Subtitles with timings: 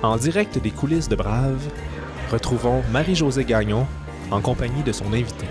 [0.00, 1.60] En direct des coulisses de Brave,
[2.30, 3.84] retrouvons Marie-Josée Gagnon
[4.30, 5.46] en compagnie de son invité.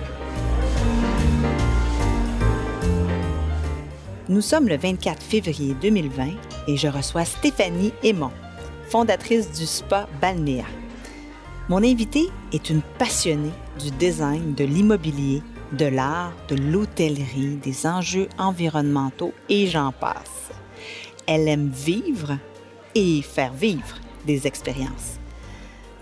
[4.30, 6.28] Nous sommes le 24 février 2020
[6.70, 8.32] et je reçois Stéphanie Aymon,
[8.88, 10.66] fondatrice du spa Balnéa.
[11.68, 13.52] Mon invitée est une passionnée
[13.84, 15.44] du design, de l'immobilier,
[15.74, 20.52] de l'art, de l'hôtellerie, des enjeux environnementaux et j'en passe.
[21.26, 22.38] Elle aime vivre
[22.96, 25.18] et faire vivre des expériences.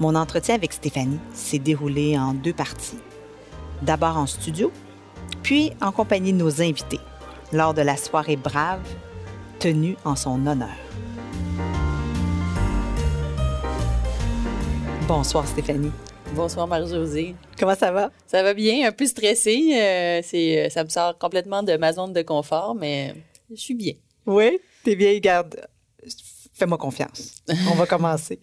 [0.02, 3.00] Mon entretien avec Stéphanie s'est déroulé en deux parties.
[3.82, 4.72] D'abord en studio,
[5.42, 7.00] puis en compagnie de nos invités,
[7.54, 8.82] lors de la soirée Brave
[9.60, 10.76] tenue en son honneur.
[15.08, 15.92] Bonsoir Stéphanie.
[16.34, 17.36] Bonsoir Marie-Josée.
[17.58, 18.12] Comment ça va?
[18.28, 19.78] Ça va bien, un peu stressé.
[19.80, 23.14] Euh, c'est, ça me sort complètement de ma zone de confort, mais
[23.50, 23.94] je suis bien.
[24.26, 25.68] Oui, t'es bien, garde.
[26.56, 27.44] Fais-moi confiance.
[27.70, 28.40] On va commencer.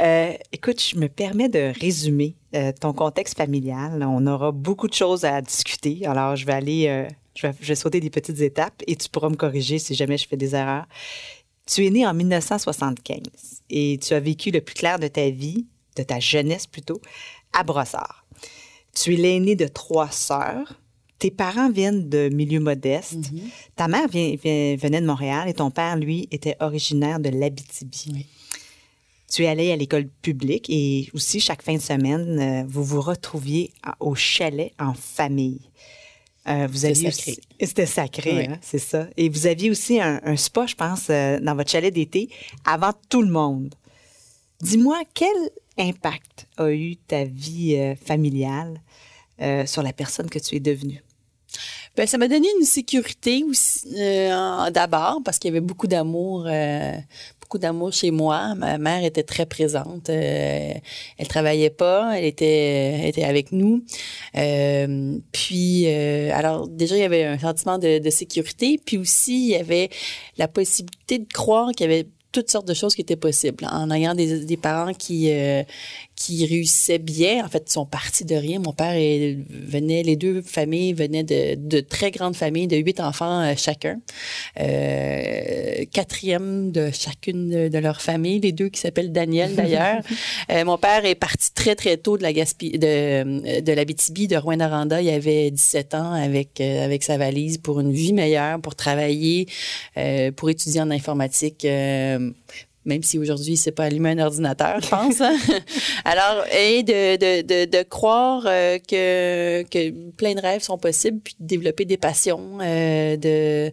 [0.00, 4.02] Euh, écoute, je me permets de résumer euh, ton contexte familial.
[4.02, 6.04] On aura beaucoup de choses à discuter.
[6.04, 9.08] Alors, je vais aller, euh, je, vais, je vais sauter des petites étapes et tu
[9.08, 10.86] pourras me corriger si jamais je fais des erreurs.
[11.64, 15.68] Tu es né en 1975 et tu as vécu le plus clair de ta vie,
[15.96, 17.00] de ta jeunesse plutôt,
[17.52, 18.26] à Brossard.
[18.92, 20.81] Tu es l'aîné de trois sœurs.
[21.22, 23.30] Tes parents viennent de milieux modestes.
[23.32, 23.40] Mhm.
[23.76, 28.06] Ta mère vient- vient- venait de Montréal et ton père, lui, était originaire de l'Abitibi.
[28.12, 28.26] Oui.
[29.32, 33.00] Tu es allé à l'école publique et aussi chaque fin de semaine, euh, vous vous
[33.00, 33.70] retrouviez
[34.00, 35.60] au chalet en famille.
[36.48, 37.36] Euh, vous aviez sacré.
[37.60, 38.44] C'était sacré, Oui.
[38.50, 39.06] hein, c'est ça.
[39.16, 42.30] Et vous aviez aussi un, un spa, je pense, euh, dans votre chalet d'été
[42.64, 43.72] avant tout le monde.
[44.60, 45.28] Dis-moi, quel
[45.78, 48.82] impact a eu ta vie euh, familiale
[49.66, 51.00] sur la personne que tu es devenue?
[51.94, 56.46] Ben, ça m'a donné une sécurité aussi, euh, d'abord, parce qu'il y avait beaucoup d'amour,
[56.46, 56.92] euh,
[57.38, 58.54] beaucoup d'amour chez moi.
[58.54, 60.08] Ma mère était très présente.
[60.08, 60.72] euh,
[61.18, 63.84] elle travaillait pas, elle était, était avec nous.
[64.38, 68.80] Euh, puis, alors déjà, il y avait un sentiment de, sécurité.
[68.82, 69.90] Puis aussi, il y avait
[70.38, 73.90] la possibilité de croire qu'il y avait toutes sortes de choses qui étaient possibles en
[73.90, 75.30] ayant des, des parents qui
[76.22, 77.44] qui réussissaient bien.
[77.44, 78.60] En fait, ils sont partis de rien.
[78.60, 83.42] Mon père venait, les deux familles venaient de, de très grandes familles, de huit enfants
[83.42, 83.98] euh, chacun.
[84.60, 90.02] Euh, quatrième de chacune de, de leurs familles, les deux qui s'appellent Daniel d'ailleurs.
[90.50, 94.36] Euh, mon père est parti très très tôt de la Gaspi, de, de l'Abitibi, de
[94.36, 95.00] Rouyn-Noranda.
[95.00, 99.46] Il avait 17 ans avec avec sa valise pour une vie meilleure, pour travailler,
[100.36, 101.66] pour étudier en informatique.
[102.84, 105.20] Même si aujourd'hui, c'est pas allumer un ordinateur, je pense.
[105.20, 105.36] hein.
[106.04, 111.36] Alors, et de, de, de, croire euh, que, que plein de rêves sont possibles, puis
[111.38, 113.72] de développer des passions, euh, de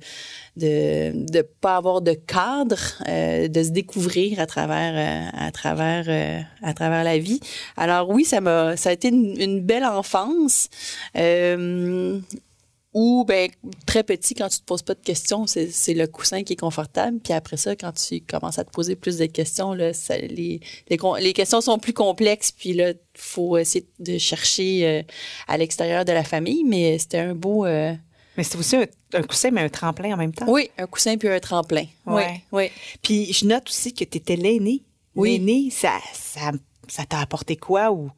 [0.58, 2.78] de de pas avoir de cadre,
[3.08, 7.40] euh, de se découvrir à travers à travers à travers la vie.
[7.78, 10.70] Alors oui, ça m'a ça a été une belle enfance.
[13.02, 13.50] Ou ben
[13.86, 16.60] très petit quand tu te poses pas de questions, c'est c'est le coussin qui est
[16.60, 17.20] confortable.
[17.24, 20.60] Puis après ça, quand tu commences à te poser plus de questions, là, ça, les,
[20.90, 22.52] les questions sont plus complexes.
[22.52, 25.04] Puis là, faut essayer de chercher euh,
[25.48, 26.66] à l'extérieur de la famille.
[26.66, 27.94] Mais c'était un beau, euh,
[28.36, 30.50] Mais c'est aussi un, un coussin, mais un tremplin en même temps.
[30.50, 31.86] oui, un coussin puis un tremplin.
[32.06, 32.44] Ouais.
[32.52, 32.72] Oui, oui.
[33.02, 34.84] Puis je note aussi que tu étais l'aîné.
[35.16, 35.38] Oui.
[35.38, 36.52] L'aîné, ça, ça,
[36.90, 38.12] ça t'a apporté quoi ou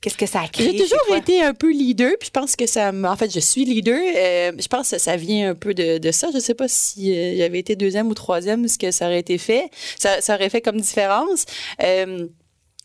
[0.00, 0.72] qu'est-ce que ça a créé?
[0.72, 3.40] J'ai toujours été un peu leader, puis je pense que ça m'a- En fait, je
[3.40, 3.98] suis leader.
[3.98, 6.28] euh, je pense que ça vient un peu de, de ça.
[6.32, 9.38] Je sais pas si euh, j'avais été deuxième ou troisième, ce que ça aurait été
[9.38, 9.70] fait.
[9.98, 11.44] Ça, ça aurait fait comme différence.
[11.82, 12.26] Euh,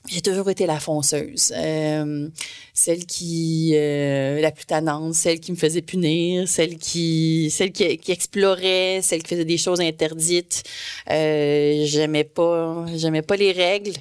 [0.08, 2.28] j'ai toujours été la fonceuse, euh,
[2.74, 7.98] celle qui euh, la plus tannante, celle qui me faisait punir, celle qui celle qui,
[8.00, 10.64] qui explorait, celle qui faisait des choses interdites.
[11.12, 13.94] Euh, j'aimais pas j'aimais pas les règles.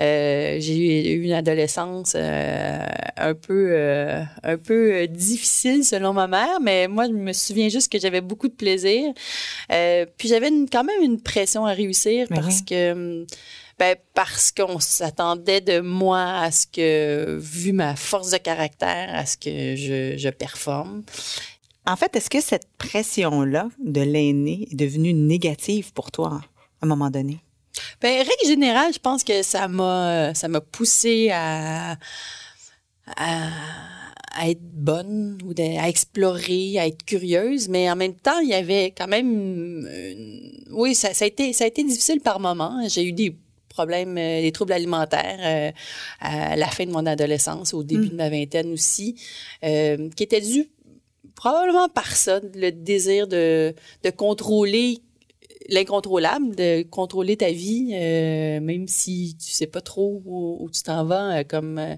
[0.00, 3.76] Euh, j'ai eu une adolescence un peu
[4.42, 8.48] un peu difficile selon ma mère, mais moi je me souviens juste que j'avais beaucoup
[8.48, 9.12] de plaisir.
[9.68, 13.26] Puis j'avais quand même une pression à réussir parce que hum,
[13.78, 19.26] ben, parce qu'on s'attendait de moi à ce que, vu ma force de caractère, à
[19.26, 21.02] ce que je, je performe.
[21.86, 26.40] En fait, est-ce que cette pression-là de l'aîné est devenue négative pour toi
[26.80, 27.40] à un moment donné?
[28.00, 31.98] Ben, règle générale, je pense que ça m'a, ça m'a poussé à,
[33.16, 33.48] à,
[34.36, 38.48] à être bonne ou de- à explorer, à être curieuse, mais en même temps, il
[38.48, 39.26] y avait quand même,
[39.86, 42.80] une- oui, ça, ça a été, ça a été difficile par moments.
[42.88, 43.36] J'ai eu des
[43.74, 45.70] problèmes, euh, des troubles alimentaires euh,
[46.20, 49.20] à la fin de mon adolescence, au début de ma vingtaine aussi,
[49.64, 50.70] euh, qui étaient dus
[51.34, 55.02] probablement par ça, le désir de, de contrôler
[55.68, 61.04] l'incontrôlable, de contrôler ta vie, euh, même si tu sais pas trop où, tu t'en
[61.04, 61.96] vas euh, comme, euh,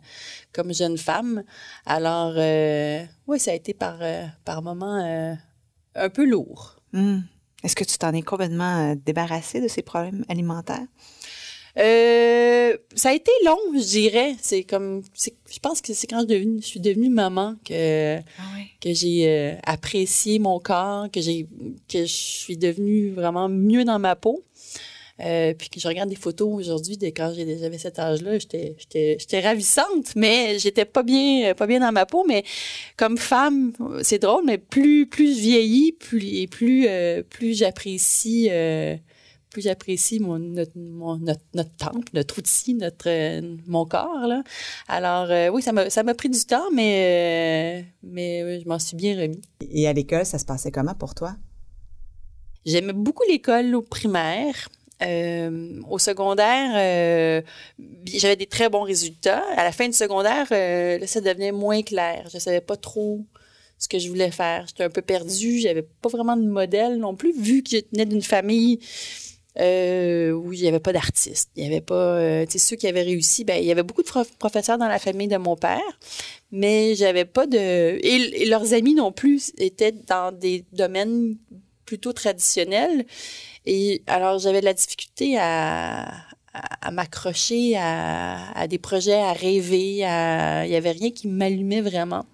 [0.52, 1.42] comme jeune femme.
[1.84, 2.34] Alors,
[3.26, 3.98] oui, ça a été par,
[4.44, 5.36] par moments
[5.94, 6.76] un peu lourd.
[6.92, 7.20] Hmm.
[7.62, 10.86] Est-ce que tu t'en es complètement débarrassé de ces problèmes alimentaires?
[11.78, 14.34] Euh, ça a été long, je dirais.
[14.40, 18.42] C'est comme, je pense que c'est quand je, suis devenue maman que ah
[18.80, 21.46] que j'ai euh, apprécié mon corps, que j'ai
[21.88, 24.44] que je suis devenue vraiment mieux dans ma peau.
[25.24, 28.76] Euh, puis que je regarde des photos aujourd'hui de quand j'avais cet âge-là, j'étais,
[29.18, 32.26] j'étais, ravissante, mais j'étais pas bien, pas bien dans ma peau.
[32.28, 32.44] Mais
[32.98, 36.86] comme femme, c'est drôle, mais plus, plus je vieillis, plus, et plus,
[37.30, 38.50] plus j'apprécie
[39.56, 44.26] plus j'apprécie mon, notre, notre, temple, notre outil, notre, euh, mon corps.
[44.26, 44.42] Là.
[44.86, 48.78] Alors, euh, oui, ça m'a, ça m'a pris du temps, mais, euh, mais je m'en
[48.78, 49.40] suis bien remis.
[49.70, 51.36] Et à l'école, ça se passait comment pour toi?
[52.66, 54.68] J'aimais beaucoup l'école au primaire.
[55.88, 57.42] au secondaire,
[58.04, 59.42] j'avais des très bons résultats.
[59.56, 62.28] À la fin du secondaire, là, ça devenait moins clair.
[62.30, 63.24] Je savais pas trop
[63.78, 64.66] ce que je voulais faire.
[64.66, 65.60] J'étais un peu perdue.
[65.60, 68.80] J'avais pas vraiment de modèle non plus, vu que je tenais d'une famille
[69.58, 71.50] euh, où il n'y avait pas d'artistes.
[71.56, 73.82] Il y avait pas, euh, tu sais, ceux qui avaient réussi, ben, il y avait
[73.82, 74.08] beaucoup de
[74.38, 75.80] professeurs dans la famille de mon père,
[76.52, 81.36] mais j'avais pas de, et, leurs amis non plus étaient dans des domaines
[81.84, 83.06] plutôt traditionnels.
[83.64, 86.06] Et alors, j'avais de la difficulté à,
[86.90, 89.96] m'accrocher à, des projets, à rêver.
[89.96, 92.24] Il n'y avait rien qui m'allumait vraiment.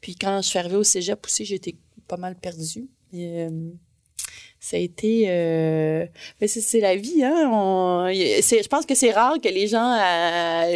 [0.00, 1.76] Puis quand je suis arrivée au cégep aussi, j'étais
[2.06, 2.88] pas mal perdue.
[3.14, 3.70] Euh,
[4.68, 6.04] ça a été euh,
[6.40, 10.66] mais c'est la vie hein je pense que c'est rare que les gens à,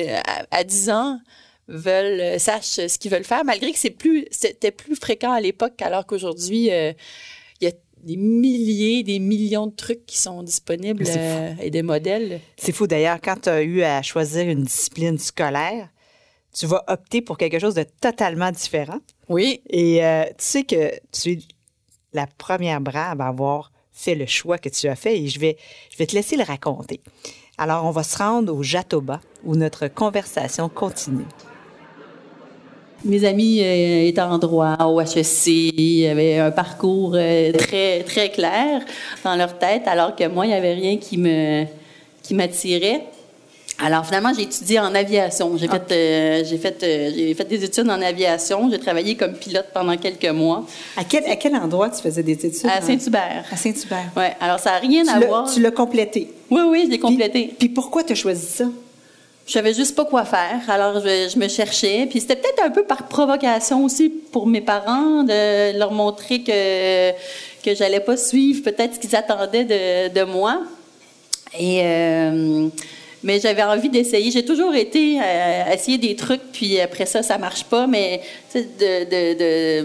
[0.50, 1.20] à, 10 ans
[1.68, 5.82] veulent sachent ce qu'ils veulent faire malgré que c'est plus c'était plus fréquent à l'époque
[5.82, 6.94] alors qu'aujourd'hui euh,
[7.60, 11.82] il y a des milliers, des millions de trucs qui sont disponibles euh, et des
[11.82, 12.40] modèles.
[12.56, 15.88] C'est fou d'ailleurs, quand tu as eu à choisir une discipline scolaire,
[16.52, 18.98] tu vas opter pour quelque chose de totalement différent.
[19.28, 19.62] Oui.
[19.70, 20.00] Et
[20.36, 21.38] tu sais que tu es
[22.12, 25.56] la première brave à avoir fait le choix que tu as fait et je vais,
[25.90, 27.00] je vais te laisser le raconter.
[27.58, 31.26] Alors, on va se rendre au Jatoba où notre conversation continue.
[33.04, 38.82] Mes amis euh, étaient en droit au HEC, avaient un parcours euh, très, très clair
[39.24, 41.20] dans leur tête, alors que moi, il n'y avait rien qui
[42.22, 43.04] qui m'attirait.
[43.78, 45.56] Alors finalement, j'ai étudié en aviation.
[45.56, 48.70] J'ai fait, euh, j'ai fait, euh, j'ai fait des études en aviation.
[48.70, 50.64] J'ai travaillé comme pilote pendant quelques mois.
[50.96, 52.70] À quel, à quel endroit tu faisais des études?
[52.70, 53.44] À Saint-Hubert.
[53.50, 54.10] À Saint-Hubert.
[54.16, 54.24] Oui.
[54.40, 55.50] Alors ça n'a rien à voir.
[55.52, 56.32] Tu l'as complété.
[56.50, 57.54] Oui, oui, je l'ai complété.
[57.58, 58.64] Puis, pourquoi tu as choisi ça?
[59.46, 60.60] Je savais juste pas quoi faire.
[60.68, 62.06] Alors je, me cherchais.
[62.08, 67.10] Puis c'était peut-être un peu par provocation aussi pour mes parents de leur montrer que
[67.64, 70.62] que j'allais pas suivre peut-être ce qu'ils attendaient de, de moi.
[71.58, 72.68] Et euh,
[73.22, 74.30] mais j'avais envie d'essayer.
[74.30, 78.20] J'ai toujours été à, euh, essayer des trucs, puis après ça, ça marche pas, mais
[78.54, 79.82] de,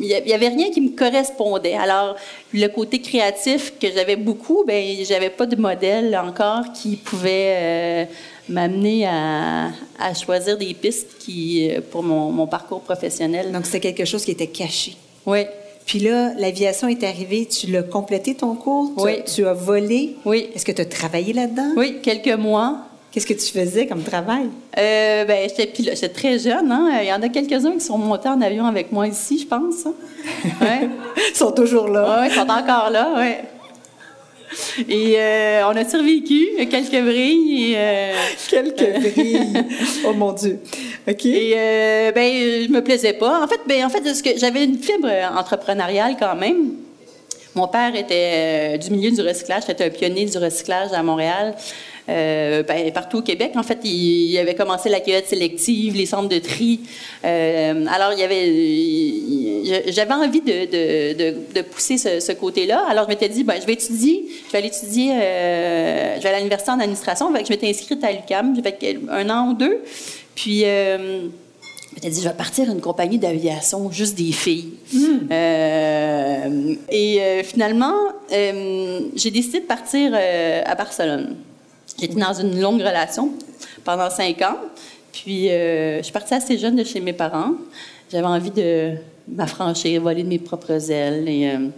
[0.00, 1.74] il n'y avait rien qui me correspondait.
[1.74, 2.16] Alors,
[2.52, 8.04] le côté créatif que j'avais beaucoup, ben j'avais pas de modèle encore qui pouvait euh,
[8.48, 13.52] m'amener à, à, choisir des pistes qui, euh, pour mon, mon parcours professionnel.
[13.52, 14.96] Donc, c'est quelque chose qui était caché.
[15.24, 15.44] Oui.
[15.86, 18.92] Puis là, l'aviation est arrivée, tu l'as complété ton cours?
[18.96, 19.22] Oui.
[19.24, 20.16] Tu, as volé?
[20.24, 20.50] Oui.
[20.54, 21.70] Est-ce que tu as travaillé là-dedans?
[21.76, 22.78] Oui, quelques mois.
[23.12, 24.48] Qu'est-ce que tu faisais comme travail?
[24.76, 26.70] Euh, ben, j'étais très jeune.
[26.70, 26.98] Hein?
[27.00, 29.86] Il y en a quelques-uns qui sont montés en avion avec moi ici, je pense.
[29.86, 29.94] Hein.
[30.60, 30.88] Ouais.
[31.30, 32.18] ils sont toujours là.
[32.20, 33.34] Oui, ils sont encore là, oui.
[34.88, 37.74] Et euh, on a survécu, quelques brilles.
[37.76, 38.14] Euh,
[38.48, 39.64] quelques brilles.
[40.06, 40.60] oh mon Dieu.
[41.08, 41.26] OK.
[41.26, 43.42] Et euh, ben, je me plaisais pas.
[43.42, 44.02] En fait, ben, en fait,
[44.38, 46.74] j'avais une fibre entrepreneuriale quand même.
[47.54, 51.54] Mon père était du milieu du recyclage, était un pionnier du recyclage à Montréal.
[52.08, 53.52] Euh, ben, partout au Québec.
[53.56, 56.80] En fait, il, il, avait commencé la cueillette sélective, les centres de tri.
[57.24, 62.84] Euh, alors, il y avait, j'avais envie de, de, de, pousser ce, ce côté-là.
[62.88, 66.28] Alors, je m'étais dit, ben, je vais étudier, je vais aller étudier, euh, je vais
[66.28, 67.32] à l'université en administration.
[67.34, 68.54] Je m'étais inscrite à l'UQAM.
[68.54, 69.82] J'ai fait un an ou deux.
[70.36, 70.64] Puis,
[71.96, 74.74] je m'étais dit, je vais partir une compagnie d'aviation, juste des filles.
[74.92, 75.28] Hmm.
[75.30, 77.94] Euh, et euh, finalement,
[78.32, 81.36] euh, j'ai décidé de partir à Barcelone.
[81.98, 83.30] J'étais dans une longue relation
[83.84, 84.56] pendant cinq ans.
[85.12, 87.52] Puis, euh, je suis partie assez jeune de chez mes parents.
[88.12, 88.94] J'avais envie de
[89.28, 91.24] m'affranchir, voler de mes propres ailes.
[91.26, 91.68] Euh,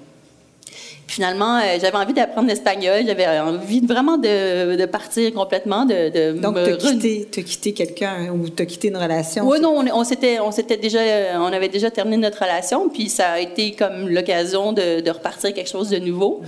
[1.08, 3.02] finalement, euh, j'avais envie d'apprendre l'espagnol.
[3.04, 5.84] J'avais envie vraiment de, de partir complètement.
[5.84, 9.48] De, de Donc, tu quitté, quitté quelqu'un ou tu as quitté une relation?
[9.48, 11.00] Oui, non, on, s'était, on s'était déjà,
[11.40, 15.52] on avait déjà terminé notre relation, puis ça a été comme l'occasion de, de repartir
[15.52, 16.42] quelque chose de nouveau.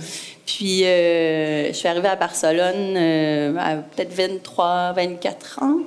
[0.45, 5.77] Puis, euh, je suis arrivée à Barcelone euh, à peut-être 23, 24 ans.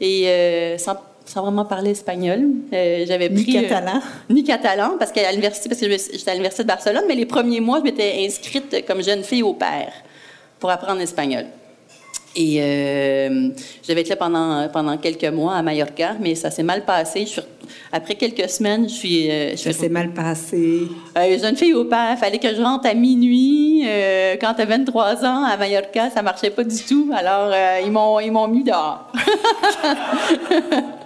[0.00, 0.96] Et euh, sans
[1.28, 2.40] sans vraiment parler espagnol.
[2.72, 4.00] Euh, j'avais pris, ni catalan.
[4.30, 7.60] ni catalan, parce qu'à l'université, parce que j'étais à l'université de Barcelone, mais les premiers
[7.60, 9.92] mois, je m'étais inscrite comme jeune fille au père
[10.58, 11.44] pour apprendre l'espagnol.
[12.36, 13.48] Et euh,
[13.86, 17.26] j'avais été là pendant, pendant quelques mois à Mallorca, mais ça s'est mal passé.
[17.92, 19.30] après quelques semaines, je suis.
[19.30, 20.82] Euh, ça s'est mal passé.
[21.16, 23.82] Euh, jeune fille au père, il fallait que je rentre à minuit.
[23.86, 27.10] Euh, quand tu as 23 ans à Mallorca, ça marchait pas du tout.
[27.14, 27.52] Alors,
[27.84, 29.10] ils m'ont ils m'ont mis dehors.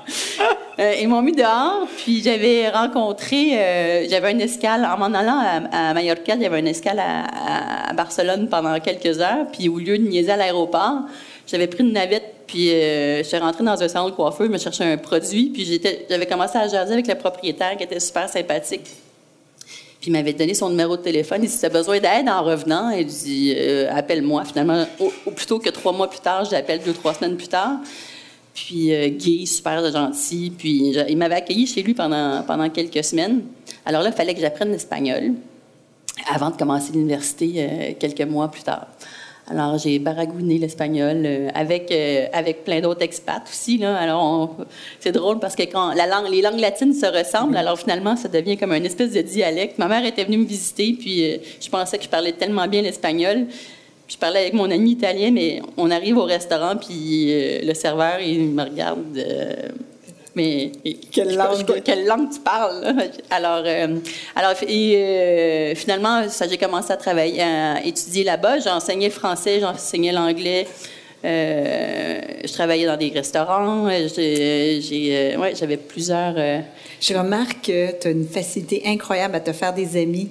[0.78, 5.38] ils m'ont mis dehors, puis j'avais rencontré, j'avais une escale, en m'en allant
[5.70, 10.08] à, Mallorca, j'avais une escale à, à, Barcelone pendant quelques heures, puis au lieu de
[10.08, 11.02] niaiser à l'aéroport,
[11.46, 14.52] j'avais pris une navette, puis euh, je suis rentrée dans un salon de coiffeur, je
[14.52, 18.28] me cherchais un produit, puis j'avais commencé à jaser avec le propriétaire qui était super
[18.28, 18.88] sympathique.
[20.00, 21.38] Puis il m'avait donné son numéro de téléphone.
[21.42, 24.44] Il dit, si tu as besoin d'aide en revenant, il dit, euh, appelle-moi.
[24.44, 27.76] Finalement, au, plutôt que trois mois plus tard, je l'appelle deux, trois semaines plus tard.
[28.54, 30.52] Puis euh, Guy, super gentil.
[30.56, 33.42] Puis il m'avait accueilli chez lui pendant, pendant quelques semaines.
[33.84, 35.32] Alors là, il fallait que j'apprenne l'espagnol
[36.32, 38.86] avant de commencer l'université quelques mois plus tard.
[39.50, 43.76] Alors, j'ai baragouiné l'espagnol euh, avec, euh, avec plein d'autres expats aussi.
[43.76, 43.96] Là.
[43.96, 44.56] Alors,
[45.00, 48.28] c'est drôle parce que quand la langue, les langues latines se ressemblent, alors finalement, ça
[48.28, 49.78] devient comme une espèce de dialecte.
[49.78, 52.82] Ma mère était venue me visiter, puis euh, je pensais que je parlais tellement bien
[52.82, 53.46] l'espagnol.
[54.12, 57.32] Je parlais avec mon ami italien, mais on arrive au restaurant, puis
[57.64, 59.18] le serveur, il me regarde
[60.34, 60.72] mais
[61.10, 62.94] quelle langue, quelle langue tu parles
[63.30, 63.98] Alors, euh,
[64.34, 68.58] alors et, euh, finalement, ça, j'ai commencé à travailler, à étudier là-bas.
[68.60, 70.66] J'ai enseigné le français, j'ai enseigné l'anglais.
[71.24, 73.88] Euh, je travaillais dans des restaurants.
[73.90, 76.34] J'ai, ouais, j'avais plusieurs.
[77.00, 80.30] Je remarque que tu as une facilité incroyable à te faire des amis.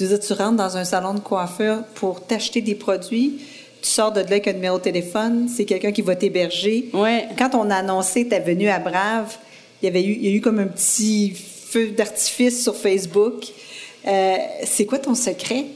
[0.00, 3.38] Tu dis, tu rentres dans un salon de coiffeur pour t'acheter des produits
[3.82, 6.90] tu sors de là avec un numéro de téléphone, c'est quelqu'un qui va t'héberger.
[6.92, 7.28] Ouais.
[7.38, 9.36] Quand on a annoncé ta venue à Brave,
[9.82, 13.46] il y avait eu, il y a eu comme un petit feu d'artifice sur Facebook.
[14.06, 15.66] Euh, c'est quoi ton secret?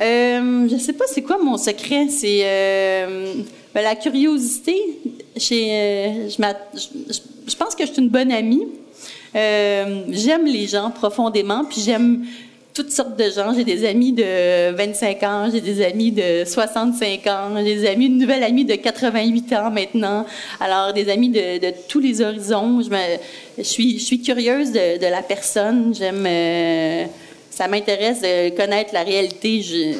[0.00, 2.08] Euh, je sais pas c'est quoi mon secret?
[2.08, 3.34] C'est euh,
[3.74, 4.76] ben, la curiosité.
[5.52, 8.66] Euh, je, je, pense que je suis une bonne amie.
[9.34, 12.24] j'aime les gens profondément, puis j'aime
[12.74, 13.52] toutes sortes de gens.
[13.54, 18.06] J'ai des amis de 25 ans, j'ai des amis de 65 ans, j'ai des amis,
[18.06, 20.26] une nouvelle amie de 88 ans maintenant.
[20.60, 22.80] Alors, des amis de, tous les horizons.
[23.58, 25.94] Je, suis curieuse de, la personne.
[25.94, 26.24] J'aime...
[26.26, 27.06] Euh,
[27.50, 29.62] ça m'intéresse de connaître la réalité.
[29.62, 29.94] Je,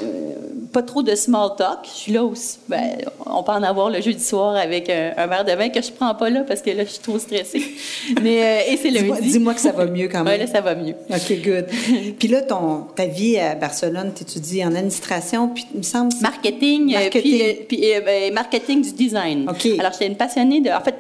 [0.73, 1.80] pas trop de small talk.
[1.85, 2.59] Je suis là aussi.
[2.69, 5.90] Ben, on peut en avoir le jeudi soir avec un, verre de vin que je
[5.90, 7.62] prends pas là parce que là, je suis trop stressée.
[8.23, 10.33] Mais, euh, et c'est le Dis-moi dis que ça va mieux quand même.
[10.33, 10.95] Oui, là, ça va mieux.
[11.11, 11.66] OK, good.
[12.19, 16.12] puis là, ton, ta vie à Barcelone, tu étudies en administration, puis il me semble...
[16.21, 17.57] Marketing, euh, marketing.
[17.69, 19.49] puis, euh, ben, marketing du design.
[19.49, 19.78] OK.
[19.78, 20.71] Alors, j'étais une passionnée de...
[20.71, 20.97] En fait,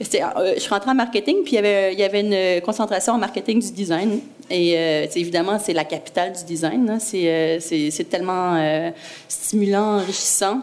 [0.00, 4.20] je suis rentrée en marketing, puis il y avait, une concentration en marketing du design.
[4.50, 6.88] Et euh, évidemment, c'est la capitale du design.
[6.88, 6.98] Hein.
[7.14, 8.90] Euh, c'est tellement euh,
[9.28, 10.60] stimulant, enrichissant.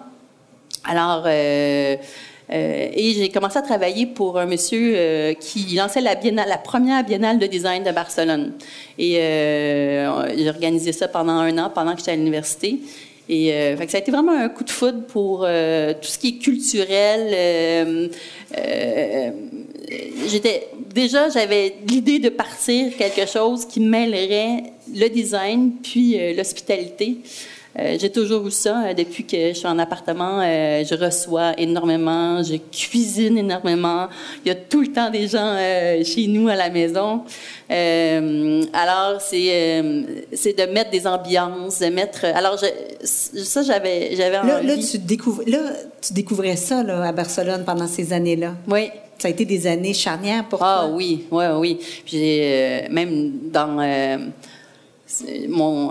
[0.86, 2.00] Alors, et
[3.18, 7.84] j'ai commencé à travailler pour un monsieur qui lançait la, la première biennale de design
[7.84, 8.54] de Barcelone.
[9.00, 12.80] Et j'ai organisé ça pendant un an, pendant que j'étais à l'université.
[13.27, 16.27] Et fait que ça a été vraiment un coup de foudre pour tout ce qui
[16.27, 18.12] est culturel
[20.27, 24.63] j'étais déjà j'avais l'idée de partir quelque chose qui mêlerait
[24.94, 27.17] le design puis euh, l'hospitalité.
[27.77, 30.41] Euh, j'ai toujours eu ça euh, depuis que je suis en appartement.
[30.41, 34.08] je reçois énormément, je cuisine énormément.
[34.44, 35.58] Il y a tout le temps des gens
[36.03, 37.24] chez nous à la maison.
[37.70, 39.84] alors c'est
[40.34, 42.25] c'est de mettre des ambiances, de mettre.
[42.25, 42.58] Alors
[43.03, 45.60] ça j'avais j'avais là, là tu découvres là
[46.01, 48.53] tu découvrais ça là, à Barcelone pendant ces années là.
[48.67, 50.89] Oui ça a été des années charnières pour ah, toi?
[50.91, 51.79] Ah oui, oui, oui.
[52.05, 54.17] Puis euh, même dans euh,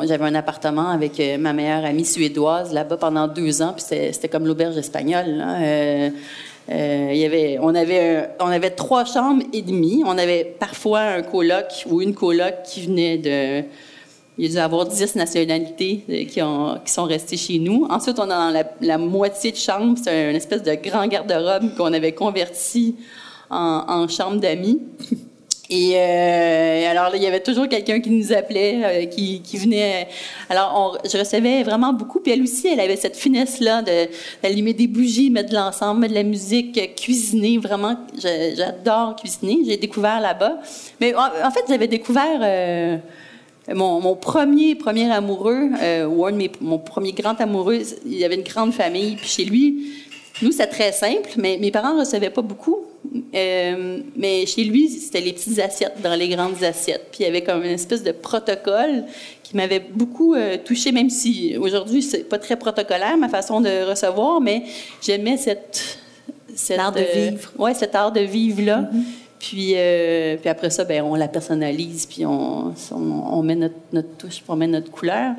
[0.06, 4.28] j'avais un appartement avec euh, ma meilleure amie suédoise là-bas pendant deux ans, puis c'était,
[4.28, 5.44] comme l'auberge espagnole.
[6.68, 10.02] il y avait, on avait, on avait trois chambres et demie.
[10.06, 13.64] On avait parfois un coloc ou une coloc qui venait de
[14.36, 17.86] il y a avoir dix nationalités qui, ont, qui sont restées chez nous.
[17.88, 21.92] Ensuite, on a la, la moitié de chambre, c'est une espèce de grand garde-robe qu'on
[21.92, 22.96] avait converti
[23.50, 24.80] en, chambre d'amis.
[25.70, 29.56] Et euh, alors là, il y avait toujours quelqu'un qui nous appelait, euh, qui, qui,
[29.56, 30.08] venait.
[30.50, 32.20] Alors, on, je recevais vraiment beaucoup.
[32.20, 33.82] Puis elle aussi, elle avait cette finesse-là
[34.42, 37.56] d'allumer des bougies, mettre de l'ensemble, mettre de la musique, cuisiner.
[37.56, 39.60] Vraiment, j'adore cuisiner.
[39.66, 40.58] J'ai découvert là-bas.
[41.00, 42.98] Mais en, fait, j'avais découvert euh,
[43.72, 47.78] mon, mon, premier premier amoureux, euh, ou un de mes, mon premier grand amoureux.
[48.04, 49.16] Il y avait une grande famille.
[49.16, 49.92] Puis chez lui,
[50.42, 52.84] nous, c'est très simple, mais mes parents ne recevaient pas beaucoup.
[53.34, 57.08] Euh, mais chez lui, c'était les petites assiettes dans les grandes assiettes.
[57.12, 59.04] Puis il y avait comme une espèce de protocole
[59.42, 63.88] qui m'avait beaucoup euh, touchée, même si aujourd'hui, c'est pas très protocolaire, ma façon de
[63.88, 64.64] recevoir, mais
[65.00, 65.98] j'aimais cette,
[66.54, 67.52] cet art de euh, vivre.
[67.58, 68.80] ouais, cet art de vivre-là.
[68.82, 69.02] Mm-hmm.
[69.38, 69.74] Puis,
[70.40, 74.56] puis après ça, ben, on la personnalise, puis on, on, met notre, notre, touche, on
[74.56, 75.32] met notre couleur.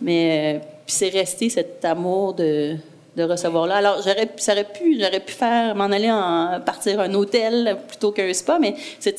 [0.00, 2.76] Mais puis c'est resté cet amour de,
[3.16, 3.76] de recevoir là.
[3.76, 8.12] Alors, j'aurais, ça aurait pu, j'aurais pu faire, m'en aller en partir un hôtel plutôt
[8.12, 9.16] qu'un spa, mais c'est,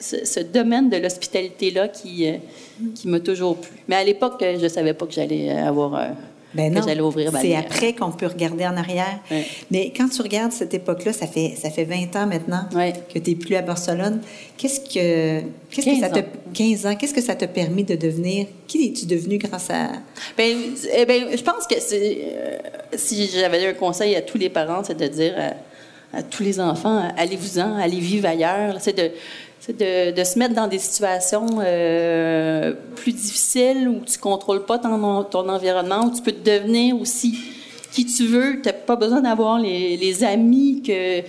[0.00, 2.36] ce, domaine de l'hospitalité-là qui, euh,
[2.94, 3.72] qui m'a toujours plu.
[3.88, 5.94] Mais à l'époque, je ne savais pas que j'allais avoir
[6.54, 6.82] ben non,
[7.40, 9.18] c'est après qu'on peut regarder en arrière.
[9.70, 12.68] Mais quand tu regardes cette époque-là, ça fait, ça fait 20 ans maintenant
[13.12, 14.20] que tu n'es plus à Barcelone.
[14.56, 16.20] Qu'est-ce que, qu'est-ce que ça te...
[16.54, 16.94] 15 ans.
[16.94, 18.46] Qu'est-ce que ça t'a permis de devenir?
[18.66, 19.88] Qui es-tu devenu grâce à...
[20.38, 20.56] Ben,
[20.96, 22.58] eh ben, je pense que euh,
[22.94, 25.34] si j'avais un conseil à tous les parents, c'est de dire
[26.12, 28.76] à, tous les enfants, allez-vous-en, allez vivre ailleurs.
[28.78, 29.10] C'est de
[29.72, 36.06] de, se mettre dans des situations euh, plus difficiles où tu contrôles pas ton, environnement,
[36.06, 37.38] où tu peux devenir aussi
[37.92, 38.60] qui tu veux.
[38.60, 41.20] Tu n'as pas besoin d'avoir les, les, amis que,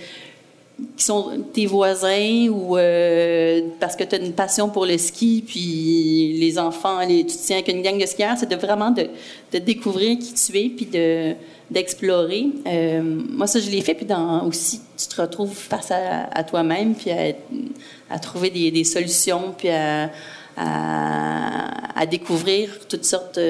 [0.96, 5.42] qui sont tes voisins ou euh, parce que tu as une passion pour le ski,
[5.46, 8.36] puis les enfants, les, tu te tiens avec une gang de skieurs.
[8.38, 9.08] C'est de vraiment de,
[9.52, 11.34] de, découvrir qui tu es, puis de
[11.68, 12.46] d'explorer.
[12.66, 16.94] Euh, moi, ça, je l'ai fait, puis dans, aussi, tu te retrouves face à, toi-même,
[16.94, 20.12] puis à, trouver des, des, solutions, puis à,
[20.56, 23.40] à, découvrir toutes sortes,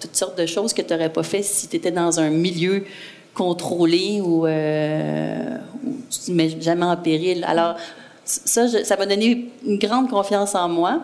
[0.00, 2.84] toutes sortes de choses que tu n'aurais pas fait si tu étais dans un milieu
[3.34, 5.56] contrôlé ou, euh,
[6.10, 7.44] tu ne te mets jamais en péril.
[7.48, 7.76] Alors,
[8.24, 11.02] ça, ça m'a donné une grande confiance en moi.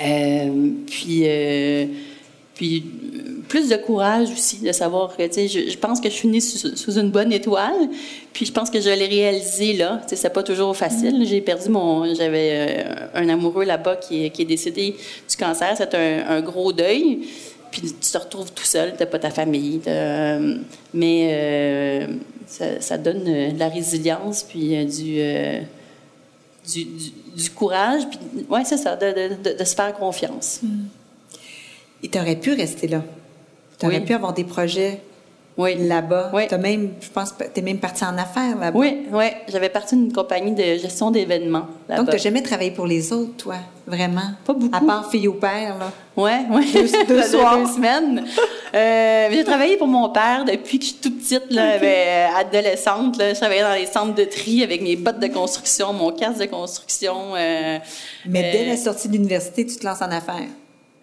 [0.00, 1.86] Euh, puis, euh,
[2.54, 2.84] puis
[3.48, 6.40] plus de courage aussi, de savoir que, tu sais, je, pense que je suis née
[6.40, 7.88] sous, une bonne étoile,
[8.32, 10.00] puis je pense que je l'ai réalisé là.
[10.02, 11.20] Tu sais, c'est pas toujours facile.
[11.20, 11.26] Mm-hmm.
[11.26, 14.96] J'ai perdu mon, j'avais euh, un amoureux là-bas qui, qui, est décédé
[15.28, 15.74] du cancer.
[15.76, 17.20] C'est un, gros deuil.
[17.72, 19.80] Puis tu te retrouves tout seul, t'as pas ta famille,
[20.92, 22.06] mais euh,
[22.46, 25.60] ça, donne de la résilience, puis euh,
[26.68, 26.84] du,
[27.34, 28.18] du, courage, puis
[28.50, 30.60] ouais, c'est ça, de, de, se faire confiance.
[30.62, 30.84] Mm.
[32.04, 33.02] Et tu aurais pu rester là.
[33.78, 35.00] Tu aurais pu avoir des projets
[35.58, 35.74] oui.
[35.86, 36.30] là-bas.
[36.32, 36.44] Oui.
[36.50, 38.78] As même, je pense, tu es même parti en affaires là-bas.
[38.78, 39.26] Oui, oui.
[39.48, 41.66] J'avais parti d'une compagnie de gestion d'événements.
[41.88, 44.32] Donc, tu n'as jamais travaillé pour les autres, toi, vraiment?
[44.44, 44.74] Pas beaucoup.
[44.74, 45.92] À part fille au père, là?
[46.16, 46.72] Oui, oui.
[46.72, 48.24] Deux, deux, semaines.
[48.74, 53.18] Euh, j'ai travaillé pour mon père depuis que je suis toute petite, là, euh, adolescente.
[53.18, 53.34] Là.
[53.34, 56.46] Je travaillais dans les centres de tri avec mes bottes de construction, mon casque de
[56.46, 57.34] construction.
[57.34, 57.78] Euh,
[58.26, 60.48] Mais dès la sortie de l'université, tu te lances en affaires?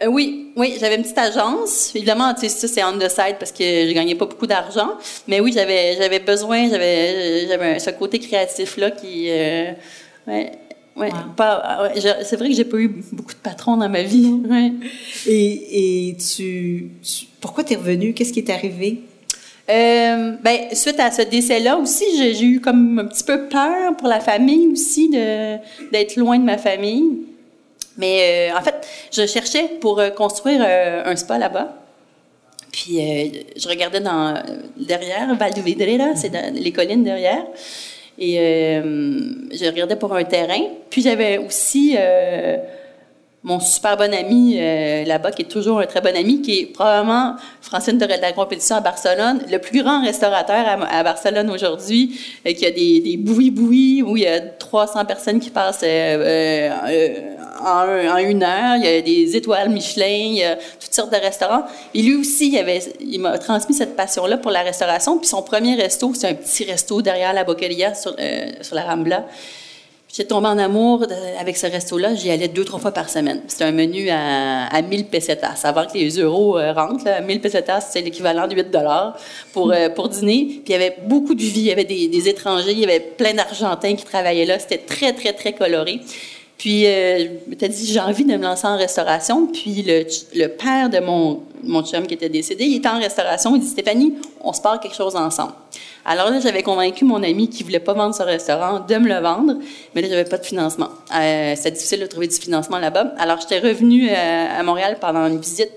[0.01, 1.93] Euh, oui, oui, j'avais une petite agence.
[1.95, 4.91] Évidemment, tu sais, ça c'est on the side parce que je gagnais pas beaucoup d'argent,
[5.27, 9.71] mais oui, j'avais j'avais besoin, j'avais j'avais ce côté créatif là qui euh,
[10.27, 10.51] ouais,
[10.95, 11.91] ouais, pas
[12.23, 14.33] c'est vrai que j'ai pas eu beaucoup de patrons dans ma vie.
[14.49, 14.71] Ouais.
[15.27, 16.89] Et, et tu,
[17.41, 18.13] pourquoi tu es revenu?
[18.13, 19.01] Qu'est-ce qui est arrivé?
[19.69, 24.07] Euh, ben, suite à ce décès-là aussi, j'ai eu comme un petit peu peur pour
[24.07, 25.57] la famille aussi de
[25.91, 27.28] d'être loin de ma famille.
[27.97, 31.75] Mais euh, en fait, je cherchais pour euh, construire euh, un spa là-bas.
[32.71, 32.99] Puis
[33.57, 34.43] je regardais dans
[34.77, 37.43] derrière Val de c'est les collines derrière.
[38.19, 40.61] Et je regardais pour un terrain.
[40.91, 41.97] Puis j'avais aussi
[43.43, 44.55] mon super bon ami
[45.05, 48.75] là-bas, qui est toujours un très bon ami, qui est probablement Francine de la compétition
[48.75, 54.17] à Barcelone, le plus grand restaurateur à, Barcelone aujourd'hui, qui a des, des bouillis-bouillis, où
[54.17, 55.85] il y a 300 personnes qui passent
[57.65, 58.75] en, une heure.
[58.77, 61.63] Il y a des étoiles Michelin, il y a toutes sortes de restaurants.
[61.93, 62.57] Et lui aussi,
[63.01, 65.17] il, m'a transmis cette passion-là pour la restauration.
[65.17, 68.83] Puis son premier resto, c'est un petit resto derrière la Boqueria sur, euh, sur la
[68.83, 69.25] Rambla.
[70.19, 71.05] J'ai tombé en amour
[71.39, 72.13] avec ce resto-là.
[72.13, 73.41] J'y allais deux, trois fois par semaine.
[73.47, 75.61] C'était un menu à, à 1000 pesetas.
[75.63, 79.17] Avant que les euros euh, rentrent, là, 1000 pesetas, c'est l'équivalent de 8 dollars
[79.53, 80.43] pour, euh, pour dîner.
[80.45, 81.61] Puis il y avait beaucoup de vie.
[81.61, 82.73] Il y avait des étrangers.
[82.73, 84.59] Il y avait plein d'Argentins qui travaillaient là.
[84.59, 86.01] C'était très, très, très coloré.
[86.59, 89.47] Puis, euh, je m'étais dit, j'ai envie de me lancer en restauration.
[89.47, 93.55] Puis, le, le père de mon, mon chum qui était décédé, il était en restauration.
[93.55, 95.53] Il dit, Stéphanie, on se part quelque chose ensemble.
[96.05, 99.19] Alors là, j'avais convaincu mon ami qui voulait pas vendre ce restaurant de me le
[99.21, 99.55] vendre,
[99.95, 100.89] mais là, j'avais pas de financement.
[101.15, 103.13] Euh, C'était difficile de trouver du financement là-bas.
[103.17, 105.71] Alors, j'étais revenue euh, à Montréal pendant une visite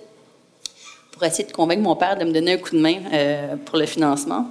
[1.13, 3.79] pour essayer de convaincre mon père de me donner un coup de main euh, pour
[3.79, 4.47] le financement.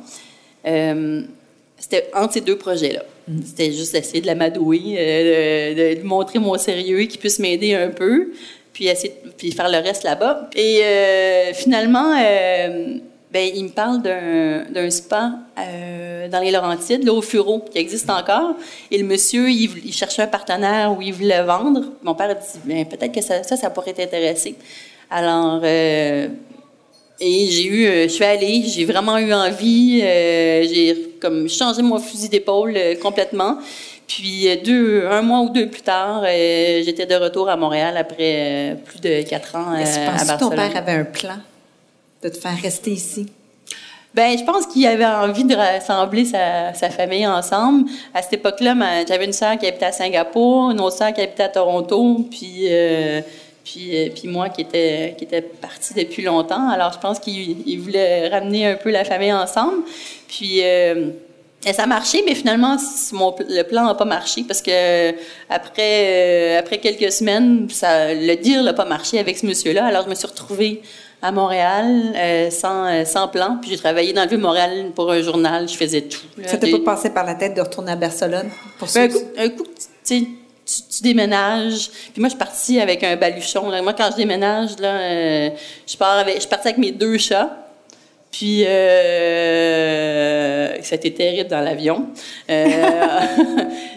[1.82, 3.04] C'était entre ces deux projets-là.
[3.44, 7.74] C'était juste essayer de l'amadouer, euh, de, de lui montrer mon sérieux, qu'il puisse m'aider
[7.74, 8.34] un peu,
[8.72, 10.48] puis essayer de, puis faire le reste là-bas.
[10.56, 12.98] Et euh, finalement, euh,
[13.32, 15.34] ben, il me parle d'un spa
[16.32, 18.56] dans les Laurentides, là, au Furo, qui existe encore.
[18.92, 21.82] Et le monsieur, il, cherchait un partenaire où il voulait vendre.
[22.04, 24.56] Mon père a dit, ben, peut-être que ça, ça, ça pourrait t'intéresser.
[25.10, 25.62] Alors,
[27.22, 31.84] et j'ai eu, euh, je suis allée, j'ai vraiment eu envie, euh, j'ai comme changé
[31.84, 33.60] mon fusil d'épaule euh, complètement.
[34.08, 39.00] Puis deux, un mois ou deux plus tard, j'étais de retour à Montréal après plus
[39.00, 40.00] de quatre ans Est-ce
[40.34, 41.38] que ton père avait un plan
[42.22, 43.28] de te faire rester ici?
[44.14, 47.90] Ben, je pense qu'il avait envie de rassembler sa, sa famille ensemble.
[48.14, 48.76] À cette époque-là,
[49.08, 52.68] j'avais une sœur qui habitait à Singapour, une autre sœur qui habitait à Toronto, puis
[53.64, 56.70] puis, euh, puis moi qui était qui était partie depuis longtemps.
[56.70, 59.84] Alors, je pense qu'il il voulait ramener un peu la famille ensemble.
[60.28, 61.10] Puis euh,
[61.66, 62.76] et ça a marché, mais finalement,
[63.12, 65.12] mon, le plan n'a pas marché parce que
[65.48, 69.86] après, euh, après quelques semaines, ça, le deal n'a pas marché avec ce monsieur-là.
[69.86, 70.82] Alors, je me suis retrouvée
[71.22, 73.60] à Montréal euh, sans, sans plan.
[73.62, 75.70] Puis j'ai travaillé dans le Vieux-Montréal pour un journal.
[75.70, 76.18] Je faisais tout.
[76.40, 76.48] là.
[76.48, 78.50] Ça t'a Des- pas passé par la tête de retourner à Barcelone?
[78.80, 80.24] Pour ben, un ceux- coup, un coup, tu sais,
[80.72, 81.90] tu, tu déménages.
[82.14, 83.70] Puis moi, je suis partie avec un baluchon.
[83.70, 83.82] là.
[83.82, 85.50] Moi, quand je déménage, là, euh,
[85.88, 87.58] je pars avec, je suis partie avec mes deux chats.
[88.32, 88.64] Puis,
[89.42, 92.06] euh, ça a été terrible dans l'avion.
[92.50, 92.70] Euh,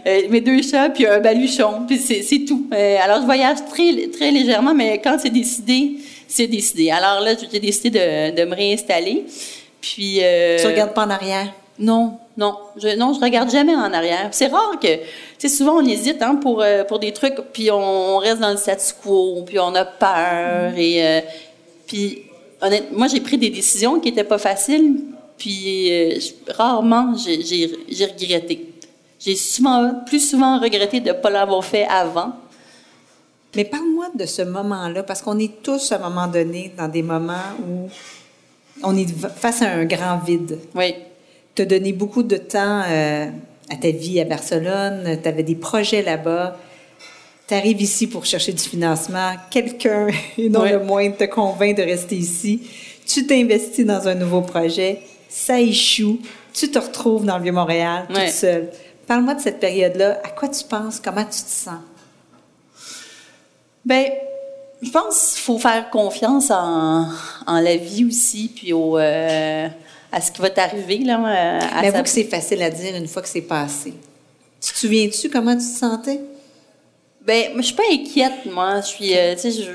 [0.28, 1.84] mes deux chats, puis un baluchon.
[1.86, 2.68] Puis c'est tout.
[3.02, 5.92] Alors, je voyage très, très légèrement, mais quand c'est décidé,
[6.26, 6.90] c'est décidé.
[6.90, 9.24] Alors là, j'ai décidé de, de me réinstaller.
[9.80, 10.18] Puis...
[10.22, 11.52] euh, Tu regardes pas en arrière?
[11.78, 14.28] non, non, je, non, je regarde jamais en arrière.
[14.32, 15.02] C'est rare que, tu
[15.38, 18.50] sais, souvent on hésite hein, pour euh, pour des trucs, puis on, on reste dans
[18.50, 21.20] le statu quo, puis on a peur et euh,
[21.86, 22.22] puis
[22.60, 24.96] honnêtement, moi j'ai pris des décisions qui étaient pas faciles,
[25.38, 26.18] puis euh,
[26.48, 28.70] rarement j'ai regretté.
[29.20, 32.32] J'ai souvent plus souvent regretté de pas l'avoir fait avant.
[33.56, 37.02] Mais parle-moi de ce moment-là, parce qu'on est tous à un moment donné dans des
[37.02, 37.88] moments où
[38.82, 40.58] on est face à un grand vide.
[40.74, 40.94] Oui.
[41.54, 43.26] Tu as donné beaucoup de temps euh,
[43.70, 46.56] à ta vie à Barcelone, tu avais des projets là-bas.
[47.46, 49.32] Tu arrives ici pour chercher du financement.
[49.50, 50.72] Quelqu'un, et non Ouais.
[50.72, 52.62] le moins, te convainc de rester ici.
[53.06, 55.00] Tu t'investis dans un nouveau projet.
[55.28, 56.18] Ça échoue.
[56.52, 58.30] Tu te retrouves dans le Vieux-Montréal toute Ouais.
[58.30, 58.70] seule.
[59.06, 60.20] Parle-moi de cette période-là.
[60.24, 61.00] À quoi tu penses?
[61.04, 61.80] Comment tu te sens?
[63.84, 64.06] Ben,
[64.82, 67.06] je pense qu'il faut faire confiance en,
[67.46, 69.68] en la vie aussi, puis au, euh,
[70.14, 70.98] à ce qui va t'arriver.
[70.98, 71.18] là.
[71.18, 73.92] euh, à Mais sa- avoue que c'est facile à dire une fois que c'est passé.
[74.60, 76.20] Tu te souviens-tu comment tu te sentais?
[77.26, 78.80] Ben, moi, je suis pas inquiète, moi.
[78.80, 79.70] Je suis, euh, tu sais, je,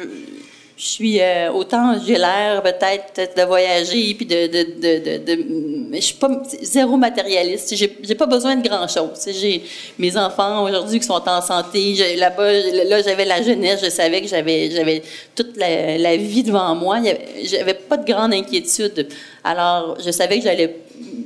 [0.81, 5.45] je suis euh, autant j'ai l'air peut-être de voyager puis de, de, de, de, de-
[5.89, 6.29] mais je suis pas
[6.61, 7.75] zéro matérialiste.
[7.75, 9.27] J'ai, pas besoin de grand chose.
[9.27, 9.63] J'ai
[9.97, 12.15] mes enfants aujourd'hui qui sont en santé.
[12.15, 12.51] Là-bas,
[12.85, 13.81] là, j'avais la jeunesse.
[13.83, 15.01] Je savais que j'avais, j'avais
[15.35, 16.99] toute la, la vie devant moi.
[17.43, 19.07] J'avais pas de grande inquiétude.
[19.43, 20.75] Alors, je savais que j'allais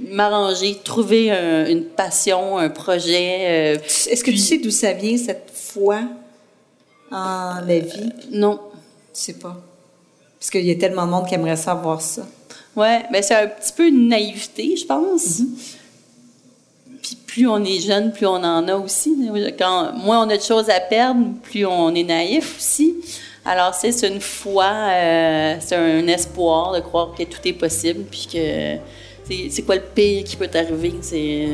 [0.10, 3.38] m'arranger, trouver un- une passion, un projet.
[3.42, 3.78] euh,
[4.10, 6.00] Est-ce que tu sais d'où ça vient, cette foi
[7.12, 8.10] en la vie?
[8.32, 8.60] Non.
[9.14, 9.58] Tu sais pas.
[10.40, 12.24] Parce qu'il y a tellement de monde qui aimerait savoir ça.
[12.76, 15.40] Ouais, ben c'est un petit peu une naïveté, je pense.
[15.40, 15.78] Mm-hmm.
[17.02, 19.16] Puis plus on est jeune, plus on en a aussi.
[19.58, 22.96] Quand moins on a de choses à perdre, plus on est naïf aussi.
[23.46, 28.28] Alors c'est une foi, euh, c'est un espoir de croire que tout est possible, puis
[28.32, 28.78] que
[29.50, 31.48] c'est quoi le pire qui peut t'arriver, c'est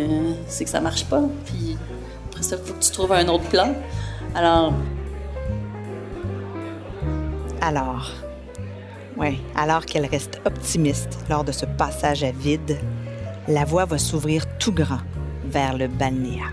[0.47, 1.23] c'est que ça marche pas.
[1.45, 1.77] Puis
[2.29, 3.73] après ça, il faut que tu trouves un autre plan.
[4.35, 4.73] Alors
[7.61, 8.11] Alors,
[9.17, 12.77] ouais, alors qu'elle reste optimiste lors de ce passage à vide,
[13.47, 14.99] la voie va s'ouvrir tout grand
[15.43, 16.45] vers le balnéa.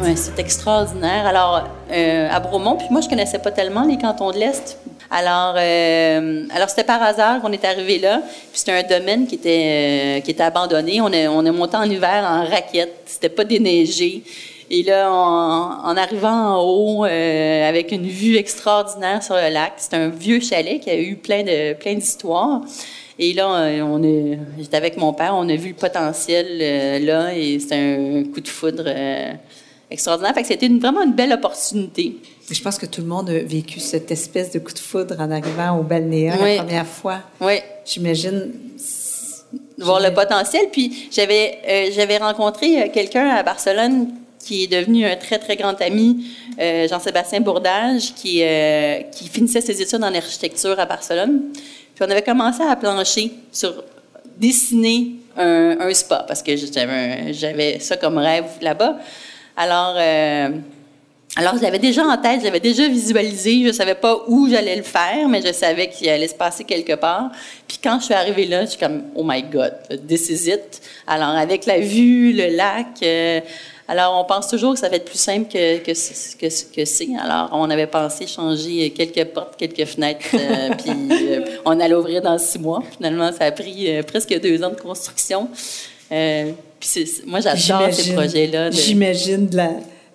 [0.00, 1.26] Oui, c'est extraordinaire.
[1.26, 4.78] Alors, euh, à Bromont, puis moi, je connaissais pas tellement les cantons de l'Est.
[5.10, 8.22] Alors, euh, alors c'était par hasard qu'on est arrivé là.
[8.52, 11.00] Puis c'était un domaine qui était, euh, qui était abandonné.
[11.00, 13.02] On est, on est monté en hiver en raquette.
[13.06, 14.22] C'était pas déneigé.
[14.72, 19.94] Et là, en, arrivant en haut, euh, avec une vue extraordinaire sur le lac, c'est
[19.94, 22.60] un vieux chalet qui a eu plein de plein d'histoires.
[23.18, 26.98] Et là, euh, on est, j'étais avec mon père, on a vu le potentiel euh,
[27.00, 28.88] là, et c'est un coup de foudre
[29.90, 30.34] extraordinaire.
[30.34, 32.18] Fait que c'était vraiment une belle opportunité.
[32.48, 35.32] Je pense que tout le monde a vécu cette espèce de coup de foudre en
[35.32, 37.18] arrivant au balnéaire la première fois.
[37.40, 37.58] Oui.
[37.84, 38.52] J'imagine
[39.80, 40.66] voir le potentiel.
[40.70, 44.08] Puis j'avais euh, j'avais rencontré euh, quelqu'un à Barcelone
[44.50, 46.26] qui est devenu un très très grand ami,
[46.60, 48.42] euh, Jean-Sébastien Bourdage, qui
[49.12, 51.52] qui finissait ses études en architecture à Barcelone.
[51.94, 53.84] Puis on avait commencé à plancher sur
[54.36, 58.96] dessiner un, spa parce que j'avais ça comme rêve là-bas.
[59.56, 59.96] Alors
[61.36, 63.62] alors, je l'avais déjà en tête, je l'avais déjà visualisé.
[63.62, 66.64] Je ne savais pas où j'allais le faire, mais je savais qu'il allait se passer
[66.64, 67.30] quelque part.
[67.68, 69.74] Puis quand je suis arrivée là, je suis comme, oh my God,
[70.08, 70.52] this is.
[71.06, 73.40] Alors, avec la vue, le lac, euh,
[73.90, 77.08] alors on pense toujours que ça va être plus simple que, que, que, que c'est.
[77.20, 82.22] Alors, on avait pensé changer quelques portes, quelques fenêtres, euh, puis euh, on allait ouvrir
[82.22, 82.84] dans six mois.
[82.96, 85.48] Finalement, ça a pris presque deux ans de construction.
[86.08, 88.70] puis moi, j'adore ces projets-là.
[88.70, 89.70] J'imagine de la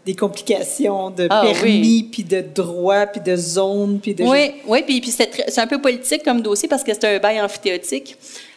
[0.06, 4.24] des complications de ah, permis, puis de droit, puis de zone, puis de...
[4.24, 7.42] Oui, oui, puis, puis c'est un peu politique comme dossier parce que c'est un bail
[7.42, 8.16] amphithéotique.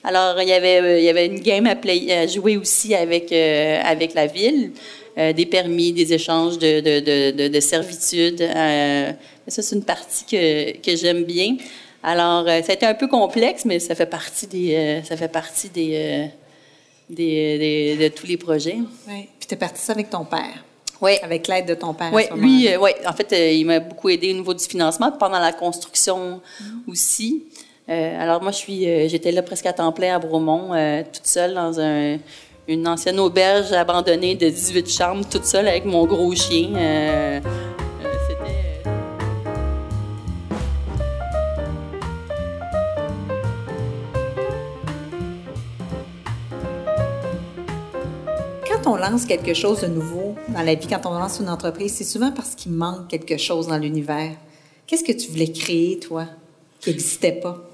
[0.09, 1.77] Alors, il y avait, euh, il y avait une game à,
[2.15, 4.73] à jouer aussi avec, euh, avec la ville,
[5.19, 8.41] euh, des permis, des échanges de, de, de, de servitudes.
[8.41, 11.59] ça, c'est une partie que, que j'aime bien.
[12.03, 15.69] Alors, ça a été un peu complexe, mais ça fait partie des, ça fait partie
[15.69, 16.31] des,
[17.11, 18.79] des, de tous les projets.
[19.09, 20.65] Oui, puis tu es parti ça avec ton père?
[21.01, 21.13] Oui.
[21.23, 22.11] Avec l'aide de ton père.
[22.13, 22.91] Oui, lui, euh, oui.
[23.07, 26.91] En fait, euh, il m'a beaucoup aidé au niveau du financement, pendant la construction mm-hmm.
[26.91, 27.45] aussi.
[27.89, 30.71] Euh, alors moi, je suis, j'étais là presque à temps plein à Bromont,
[31.13, 32.19] toute seule dans un,
[32.67, 37.41] une ancienne auberge abandonnée de 18 chambres, toute seule avec mon gros chien.
[48.89, 52.05] on lance quelque chose de nouveau dans la vie, quand on lance une entreprise, c'est
[52.05, 54.33] souvent parce qu'il manque quelque chose dans l'univers.
[54.87, 56.25] Qu'est-ce que tu voulais créer, toi,
[56.81, 57.68] qui n'existait pas?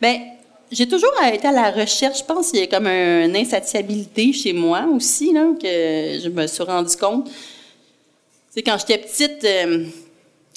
[0.00, 0.20] Bien,
[0.70, 2.18] j'ai toujours été à la recherche.
[2.18, 5.66] Je pense qu'il y a comme une insatiabilité chez moi aussi, là, que
[6.22, 7.30] je me suis rendu compte.
[8.50, 9.86] C'est quand j'étais petite, euh,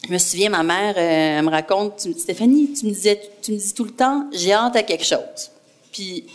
[0.07, 3.73] je me souviens, ma mère euh, me raconte, Stéphanie, tu me disais, tu me dis
[3.73, 5.51] tout le temps, j'ai hâte à quelque chose.
[5.91, 6.25] Puis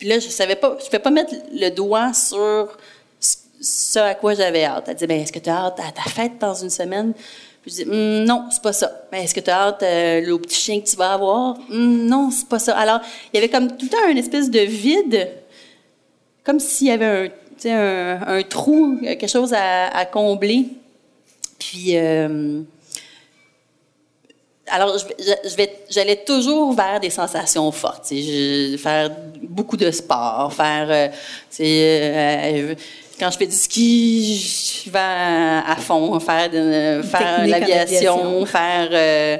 [0.00, 2.74] puis là, je savais pas, je ne pouvais pas mettre le doigt sur
[3.20, 4.84] ce à quoi j'avais hâte.
[4.88, 7.12] Elle dit, ben, est-ce que tu as hâte à ta fête dans une semaine?
[7.62, 8.90] Puis je dis, hum, non, c'est pas ça.
[9.12, 11.58] Ben, est-ce que tu as hâte euh, petit chien que tu vas avoir?
[11.70, 12.76] Hum, non, c'est pas ça.
[12.76, 13.00] Alors,
[13.32, 15.30] il y avait comme tout le temps espèce de vide,
[16.44, 17.32] comme s'il y avait
[17.66, 20.68] un, trou, quelque chose à, combler.
[21.58, 22.62] Puis, euh,
[24.70, 28.08] alors, je, vais, j'allais toujours vers des sensations fortes.
[28.78, 29.10] Faire
[29.42, 31.08] beaucoup de sport, faire, euh,
[31.60, 32.74] euh,
[33.20, 39.36] quand je fais du ski, je vais à, fond, faire, de, faire l'aviation, faire, euh,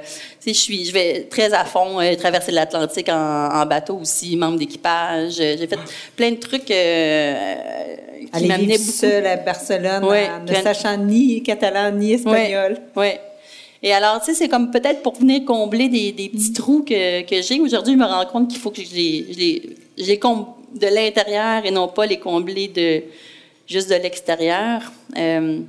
[0.47, 5.37] je suis, je vais très à fond, traverser l'Atlantique en, bateau aussi, membre d'équipage.
[5.37, 5.79] J'ai fait
[6.14, 8.90] plein de trucs qui m'amenaient beaucoup.
[8.90, 10.07] seule à Barcelone,
[10.47, 12.77] ne sachant ni catalan ni espagnol.
[12.95, 13.07] Oui.
[13.07, 13.21] Ouais.
[13.83, 17.23] Et alors, tu sais, c'est comme peut-être pour venir combler des, des petits trous que,
[17.23, 17.59] que j'ai.
[17.61, 20.49] Aujourd'hui, je me rends compte qu'il faut que je les, je les, je les comble
[20.75, 23.03] de l'intérieur et non pas les combler de
[23.71, 24.93] juste de l'extérieur.
[25.17, 25.61] Euh,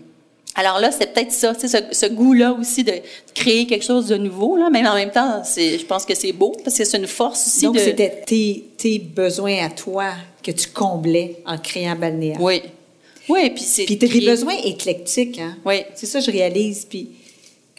[0.56, 2.94] alors là, c'est peut-être ça, ce, ce goût-là aussi de
[3.34, 6.54] créer quelque chose de nouveau, là, mais en même temps, je pense que c'est beau
[6.64, 7.66] parce que c'est une force aussi.
[7.66, 10.12] Donc, c'était tes, tes, besoins à toi
[10.44, 12.36] que tu comblais en créant Balnéa.
[12.40, 12.62] Oui.
[13.30, 13.86] Oui, puis c'est.
[13.86, 15.56] Puis tu des besoins éclectiques, hein?
[15.64, 15.84] Oui.
[15.96, 16.86] C'est ça, je réalise.
[16.90, 17.10] Puis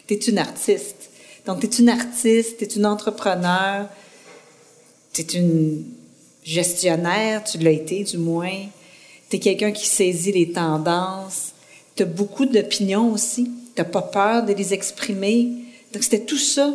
[0.07, 1.11] tu es une artiste.
[1.45, 3.87] Donc, tu es une artiste, tu es une entrepreneur,
[5.13, 5.83] tu es une
[6.43, 8.57] gestionnaire, tu l'as été du moins.
[9.33, 11.53] Tu es quelqu'un qui saisit les tendances.
[11.95, 13.45] Tu as beaucoup d'opinions aussi.
[13.45, 15.49] Tu n'as pas peur de les exprimer.
[15.91, 16.71] Donc, c'était tout ça,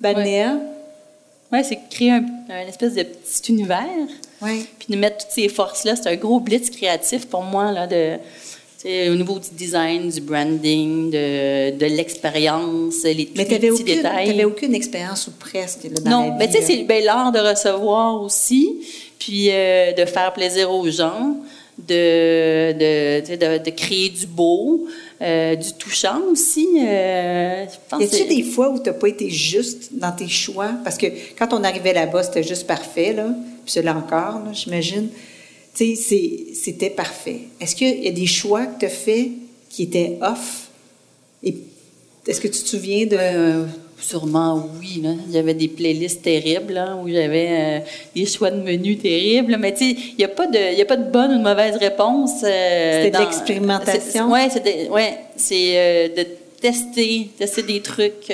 [0.00, 0.54] Balnéa.
[0.54, 4.08] Oui, ouais, c'est créer un, espèce de petit univers.
[4.40, 4.64] Oui.
[4.78, 5.96] Puis de mettre toutes ces forces-là.
[5.96, 8.16] C'est un gros blitz créatif pour moi, là, de
[8.86, 14.14] au niveau du design, du branding, de, de l'expérience, les mais petits aucune, détails.
[14.14, 16.84] Mais tu n'avais aucune expérience ou presque là, dans Non, la mais tu sais, c'est
[16.84, 18.78] ben, l'art de recevoir aussi,
[19.18, 21.36] puis euh, de faire plaisir aux gens,
[21.78, 24.86] de, de, de, de créer du beau.
[25.20, 26.64] Euh, du touchant aussi.
[26.80, 27.66] Euh,
[27.98, 30.70] y a-t-il des fois où tu n'as pas été juste dans tes choix?
[30.84, 33.34] Parce que quand on arrivait là-bas, c'était juste parfait, là.
[33.64, 35.08] Puis c'est là encore, j'imagine
[35.78, 37.42] tu sais, c'était parfait.
[37.60, 39.28] Est-ce qu'il y a des choix que tu as faits
[39.68, 40.68] qui étaient off?
[41.42, 41.54] Et
[42.26, 43.16] est-ce que tu te souviens de...
[43.16, 43.64] Euh,
[44.00, 45.00] sûrement oui.
[45.02, 45.10] Là.
[45.26, 47.78] Il y avait des playlists terribles là, où j'avais euh,
[48.14, 49.56] des choix de menus terribles.
[49.58, 51.76] Mais tu sais, il n'y a, pas de, a pas de bonne ou de mauvaise
[51.76, 52.42] réponse.
[52.44, 54.32] Euh, C'était de l'expérimentation?
[54.32, 56.26] Oui, c'est ouais, c'est de
[56.60, 58.32] tester, tester des trucs,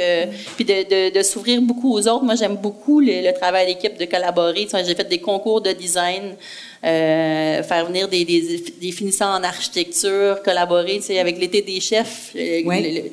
[0.57, 2.25] puis de, de, de s'ouvrir beaucoup aux autres.
[2.25, 4.67] Moi, j'aime beaucoup le, le travail d'équipe, de collaborer.
[4.87, 6.37] J'ai fait des concours de design
[6.85, 12.33] euh, faire venir des, des, des, finissants en architecture, collaborer avec l'été des chefs.
[12.37, 12.61] Euh,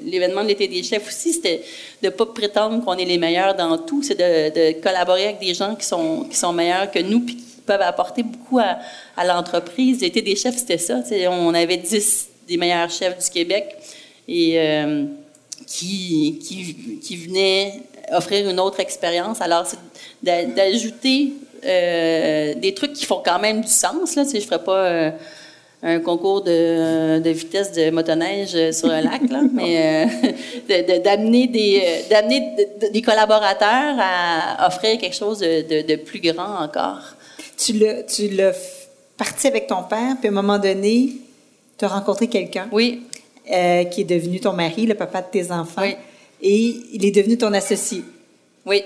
[0.06, 1.62] l'événement de l'été des chefs aussi, c'était
[2.02, 5.40] de ne pas prétendre qu'on est les meilleurs dans tout, c'est de, de, collaborer avec
[5.40, 8.80] des gens qui sont, qui sont meilleurs que nous puis qui peuvent apporter beaucoup à,
[9.16, 10.02] à l'entreprise.
[10.02, 11.02] L'été des chefs, c'était ça.
[11.30, 13.78] On avait 10 des meilleurs chefs du Québec
[14.32, 15.06] et euh,
[15.68, 19.42] qui, qui, qui venaient offrir une autre expérience.
[19.42, 19.78] Alors, c'est
[20.24, 21.34] d'ajouter
[21.66, 24.16] euh, des trucs qui font quand même du sens.
[24.16, 25.12] Là, je ne ferais pas euh,
[25.84, 30.08] un concours de, de, vitesse de motoneige sur un lac, là, mais
[30.70, 32.56] euh, d'amener des, d'amener
[32.92, 37.16] des collaborateurs à offrir quelque chose de, de plus grand encore.
[37.58, 38.54] Tu l'as, tu l'as
[39.18, 41.12] parti avec ton père, puis à un moment donné,
[41.78, 42.68] tu as rencontré quelqu'un.
[42.72, 43.04] Oui.
[43.46, 45.82] Qui est devenu ton mari, le papa de tes enfants.
[45.82, 45.96] Oui.
[46.42, 48.04] Et il est devenu ton associé.
[48.66, 48.84] Oui.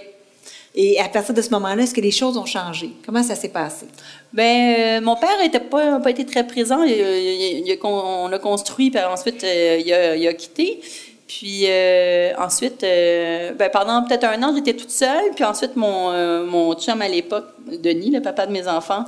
[0.77, 2.91] Et à partir de ce moment-là, est-ce que les choses ont changé?
[3.05, 3.85] Comment ça s'est passé?
[4.33, 6.83] Ben, euh, mon père n'était pas, pas été très présent.
[6.83, 10.81] Il, on a construit, puis ensuite, euh, il, a, il, a, quitté.
[11.27, 15.31] Puis euh, ensuite, ben, pendant peut-être un an, j'étais toute seule.
[15.33, 16.11] Puis ensuite, mon,
[16.43, 17.45] mon chum à l'époque,
[17.81, 19.05] Denis, le papa de mes enfants,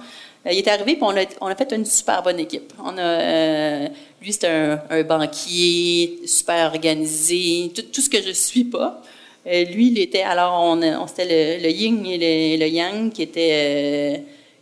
[0.49, 2.71] il est arrivé, puis on a, on a fait une super bonne équipe.
[2.81, 3.89] On a,
[4.27, 4.47] lui, c'était
[4.89, 9.01] un, banquier, super organisé, tout, ce que je suis pas.
[9.47, 10.23] Euh, lui, il était.
[10.23, 13.51] Alors, on, on c'était le, yin et le, yang qui était.
[13.53, 14.17] Euh,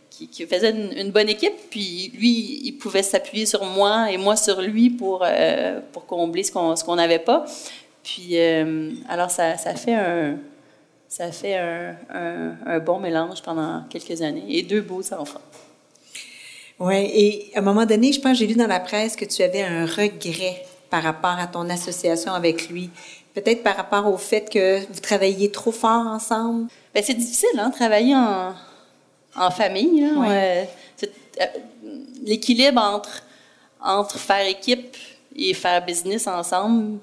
[0.08, 4.62] qui, faisait une, bonne équipe, puis lui, il pouvait s'appuyer sur moi et moi sur
[4.62, 7.44] lui pour, euh, pour combler ce qu'on ce n'avait pas.
[8.02, 8.38] Puis,
[9.10, 10.38] alors, ça, ça, fait un,
[11.08, 11.96] ça fait un,
[12.64, 15.42] un, bon mélange pendant quelques années et deux beaux enfants.
[16.78, 19.42] Oui, et à un moment donné, je pense, j'ai lu dans la presse que tu
[19.42, 22.90] avais un regret par rapport à ton association avec lui.
[23.34, 26.68] Peut-être par rapport au fait que vous travaillez trop fort ensemble?
[26.94, 28.54] Bien, c'est difficile, hein, travailler en,
[29.36, 30.06] en famille.
[30.26, 30.64] Euh,
[32.24, 33.22] l'équilibre entre,
[33.82, 34.96] entre faire équipe
[35.34, 36.98] et faire business ensemble.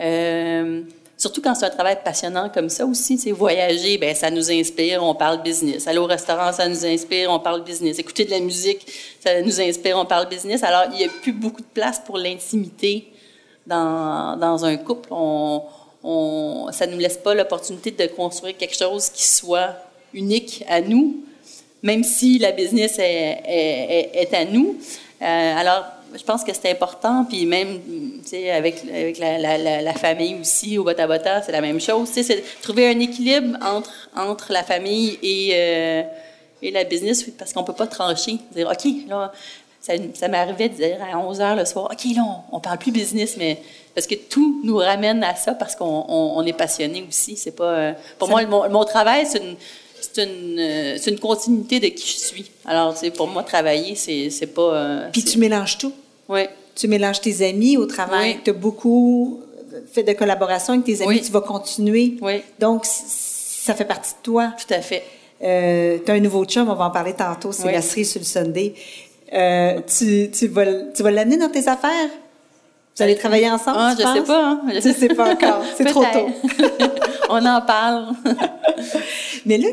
[0.00, 0.82] Euh,
[1.18, 5.02] surtout quand c'est un travail passionnant comme ça aussi, c'est voyager, ben ça nous inspire,
[5.02, 5.86] on parle business.
[5.88, 7.98] Aller au restaurant, ça nous inspire, on parle business.
[7.98, 8.86] Écouter de la musique,
[9.20, 10.62] ça nous inspire, on parle business.
[10.62, 13.08] Alors, il n'y a plus beaucoup de place pour l'intimité
[13.66, 15.08] dans, dans un couple.
[15.10, 15.62] On,
[16.70, 19.74] ça ne nous laisse pas l'opportunité de construire quelque chose qui soit
[20.14, 21.16] unique à nous,
[21.82, 24.78] même si la business est à nous.
[25.20, 25.84] Euh, alors,
[26.16, 27.80] je pense que c'est important, puis même,
[28.22, 31.80] tu sais, avec, avec la, la, la, famille aussi, au Bota Bota, c'est la même
[31.80, 32.08] chose.
[32.08, 36.02] Tu sais, c'est trouver un équilibre entre, entre la famille et, euh,
[36.62, 38.38] et la business, parce qu'on peut pas trancher.
[38.54, 39.32] Dire, OK, là,
[39.80, 42.78] ça, ça m'arrivait de dire à 11 heures le soir, OK, là, on, on parle
[42.78, 43.58] plus business, mais
[43.98, 47.36] parce que tout nous ramène à ça parce qu'on on, est passionné aussi.
[47.36, 49.56] C'est pas euh, pour moi mon, mon, travail c'est une
[50.00, 52.50] c'est une, euh, une, continuité de qui je suis.
[52.64, 54.74] Alors, pour moi, travailler, c'est, c'est pas...
[54.74, 55.92] Euh, Puis tu mélanges tout.
[56.28, 56.42] Oui.
[56.74, 58.34] Tu mélanges tes amis au travail.
[58.34, 58.40] Oui.
[58.44, 59.40] Tu as beaucoup
[59.92, 61.16] fait de collaboration avec tes amis.
[61.16, 61.20] Oui.
[61.20, 62.16] Tu vas continuer.
[62.20, 62.42] Oui.
[62.58, 64.52] Donc, ça fait partie de toi.
[64.58, 65.02] Tout à fait.
[65.42, 67.72] Euh, tu as un nouveau chum, on va en parler tantôt, c'est oui.
[67.72, 68.74] la cerise sur le Sunday.
[69.32, 72.10] Euh, tu, tu vas, tu vas l'amener dans tes affaires?
[72.98, 73.76] Vous allez travailler ensemble?
[73.78, 74.44] Ah, je ne sais pas.
[74.44, 74.62] Hein?
[74.74, 75.62] Je sais pas encore.
[75.76, 76.30] C'est trop tôt.
[77.30, 78.08] On en parle.
[79.46, 79.68] Mais là,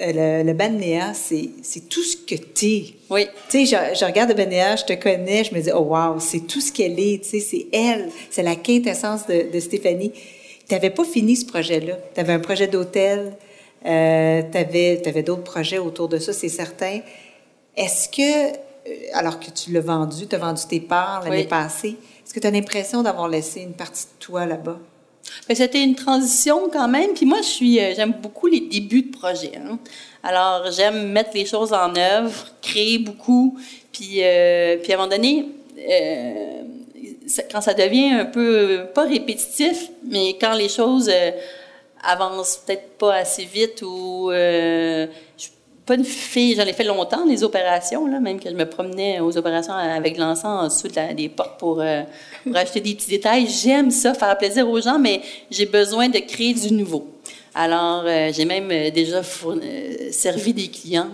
[0.00, 2.84] le, le, le c'est tout ce que tu es.
[3.08, 3.28] Oui.
[3.48, 6.40] Tu sais, je, je, regarde Banéa, je te connais, je me dis, oh wow, c'est
[6.40, 7.22] tout ce qu'elle est.
[7.22, 8.08] Tu sais, c'est elle.
[8.30, 10.10] C'est la quintessence de, de Stéphanie.
[10.68, 11.94] Tu n'avais pas fini ce projet-là.
[12.14, 13.36] Tu avais un projet d'hôtel.
[13.86, 16.98] Euh, tu avais, avais d'autres projets autour de ça, c'est certain.
[17.76, 18.52] Est-ce que, euh,
[19.12, 21.46] alors que tu l'as vendu, tu as vendu tes parts l'année oui.
[21.48, 24.78] passée, est-ce que tu as l'impression d'avoir laissé une partie de toi là-bas?
[25.48, 27.12] Ben, c'était une transition quand même.
[27.14, 29.52] Puis moi, je suis, euh, j'aime beaucoup les débuts de projet.
[29.56, 29.78] Hein.
[30.22, 33.58] Alors, j'aime mettre les choses en œuvre, créer beaucoup.
[33.92, 35.46] Puis, euh, puis à un moment donné,
[35.78, 36.62] euh,
[37.50, 41.30] quand ça devient un peu, pas répétitif, mais quand les choses euh,
[42.02, 45.06] avancent peut-être pas assez vite ou euh,
[45.86, 49.20] pas une fille, j'en ai fait longtemps, les opérations, là, même que je me promenais
[49.20, 52.02] aux opérations avec l'encens en des portes pour, euh,
[52.54, 53.46] acheter des petits détails.
[53.46, 57.06] J'aime ça, faire plaisir aux gens, mais j'ai besoin de créer du nouveau.
[57.58, 61.08] Alors, euh, j'ai même euh, déjà euh, servi des clients.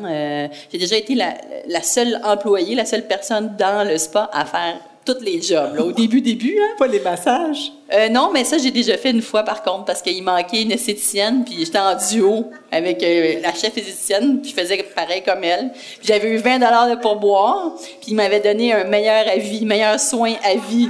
[0.73, 4.75] j'ai déjà été la, seule employée, la seule personne dans le spa à faire
[5.05, 5.75] tous les jobs.
[5.75, 6.57] Là, au début, début.
[6.61, 6.75] Hein.
[6.79, 7.73] Pas les massages?
[8.11, 11.45] non, mais ça, j'ai déjà fait une fois, par contre, parce qu'il manquait une esthéticienne,
[11.45, 15.71] puis j'étais en duo avec la chef esthéticienne, puis je faisais pareil comme elle.
[16.03, 20.55] j'avais eu 20 de pourboire, puis il m'avait donné un meilleur avis, meilleur soin à
[20.55, 20.89] vie.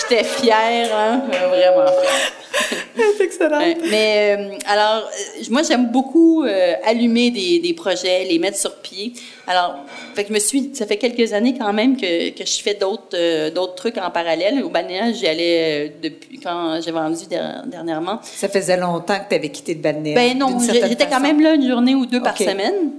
[0.00, 2.32] J'étais fière, hein, vraiment fière.
[3.16, 3.60] C'est excellent.
[3.90, 8.76] mais euh, alors, euh, moi, j'aime beaucoup euh, allumer des, des, projets, les mettre sur
[8.76, 9.12] pied.
[9.46, 9.84] Alors,
[10.14, 12.74] fait que je me suis, ça fait quelques années quand même que, que je fais
[12.74, 14.62] d'autres d'autres trucs en parallèle.
[14.62, 17.24] Au balnéaire, j'y allais depuis quand j'ai vendu
[17.66, 18.20] dernièrement.
[18.22, 20.16] Ça faisait longtemps que tu avais quitté le balnéaire.
[20.16, 22.92] Ben non, j'étais quand même là une journée ou deux par semaine.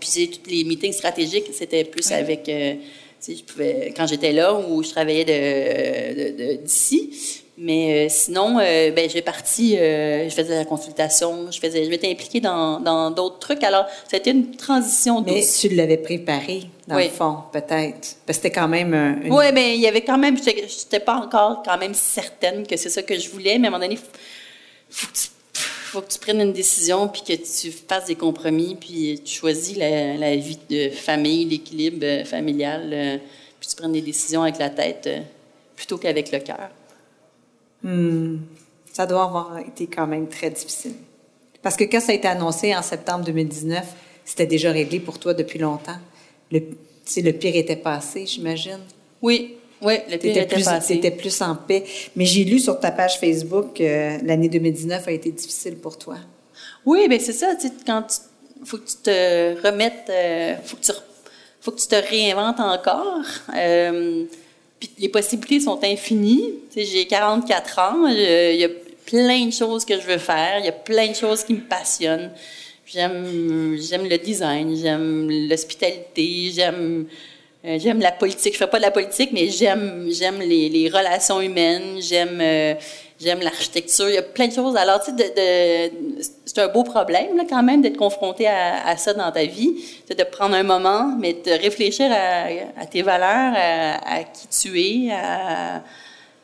[0.00, 2.50] puis tous les meetings stratégiques, c'était plus avec.
[3.26, 5.24] Je pouvais, quand j'étais là ou je travaillais
[6.62, 7.08] d'ici.
[7.08, 11.84] De, mais euh, sinon, euh, ben, j'ai parti, euh, je faisais la consultation, je faisais,
[11.84, 13.64] je m'étais impliquée dans d'autres trucs.
[13.64, 15.22] Alors, ça a été une transition.
[15.22, 18.16] Mais tu l'avais préparé, dans le fond, peut-être.
[18.24, 21.00] Parce que c'était quand même un, Oui, mais il y avait quand même, je n'étais
[21.00, 23.82] pas encore quand même certaine que c'est ça que je voulais, mais à un moment
[23.82, 25.08] donné, il faut,
[25.88, 29.76] faut, que tu prennes une décision, puis que tu fasses des compromis, puis tu choisis
[29.76, 33.20] la, la vie de famille, l'équilibre familial,
[33.58, 35.08] puis tu prennes des décisions avec la tête
[35.76, 36.70] plutôt qu'avec le cœur.
[37.82, 38.38] Hmm.
[38.92, 40.94] Ça doit avoir été quand même très difficile.
[41.62, 43.86] Parce que quand ça a été annoncé en septembre 2019,
[44.24, 45.98] c'était déjà réglé pour toi depuis longtemps.
[46.50, 46.60] Le,
[47.16, 48.80] le pire était passé, j'imagine.
[49.22, 50.64] Oui, oui, le pire était plus.
[50.82, 51.84] C'était plus en paix.
[52.16, 56.16] Mais j'ai lu sur ta page Facebook que l'année 2019 a été difficile pour toi.
[56.84, 57.54] Oui, bien c'est ça.
[57.54, 58.04] Tu sais, quand
[58.60, 60.92] il faut que tu te remettes, il euh, faut, que tu,
[61.60, 63.24] faut que tu te réinventes encore.
[63.56, 64.24] Euh,
[64.80, 66.54] puis les possibilités sont infinies.
[66.76, 68.68] J'ai 44 ans, il y a
[69.06, 71.60] plein de choses que je veux faire, il y a plein de choses qui me
[71.60, 72.30] passionnent.
[72.86, 77.06] J'aime, j'aime le design, j'aime l'hospitalité, j'aime,
[77.64, 78.52] euh, j'aime la politique.
[78.52, 82.74] Je fais pas de la politique, mais j'aime, j'aime les, relations humaines, j'aime, euh,
[83.20, 84.08] j'aime l'architecture.
[84.08, 84.76] Il y a plein de choses.
[84.76, 85.92] Alors, tu sais,
[86.44, 89.74] c'est un beau problème, quand même, d'être confronté à, ça dans ta vie.
[90.08, 95.10] de prendre un moment, mais de réfléchir à, tes valeurs, à, qui tu es.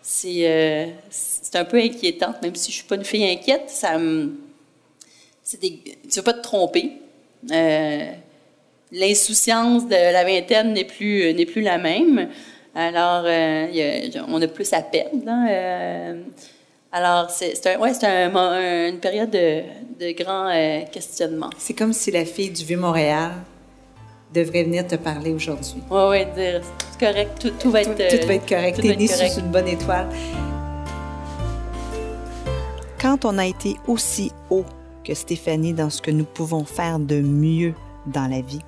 [0.03, 3.69] c'est, euh, c'est un peu inquiétant, même si je suis pas une fille inquiète.
[3.71, 4.33] Ça me,
[5.61, 6.93] des, tu veux pas te tromper.
[8.93, 12.29] L'insouciance de la vingtaine n'est plus, n'est plus la même.
[12.75, 13.83] Alors, euh, y
[14.19, 15.25] a, on a plus à perdre.
[15.25, 16.23] Là, euh,
[16.91, 19.63] alors, c'est un, ouais, un, une période de,
[20.01, 21.51] de grand euh, questionnement.
[21.59, 23.31] C'est comme si la fille du Vieux-Montréal
[24.33, 25.83] devrait venir te parler aujourd'hui.
[25.91, 28.81] Oui, oui, dire c'est correct, tout, tout, va être, tout, va être correct.
[28.81, 30.09] T'es née sous une bonne étoile.
[33.01, 34.65] Quand on a été aussi haut
[35.05, 37.75] que Stéphanie dans ce que nous pouvons faire de mieux
[38.07, 38.61] dans la vie,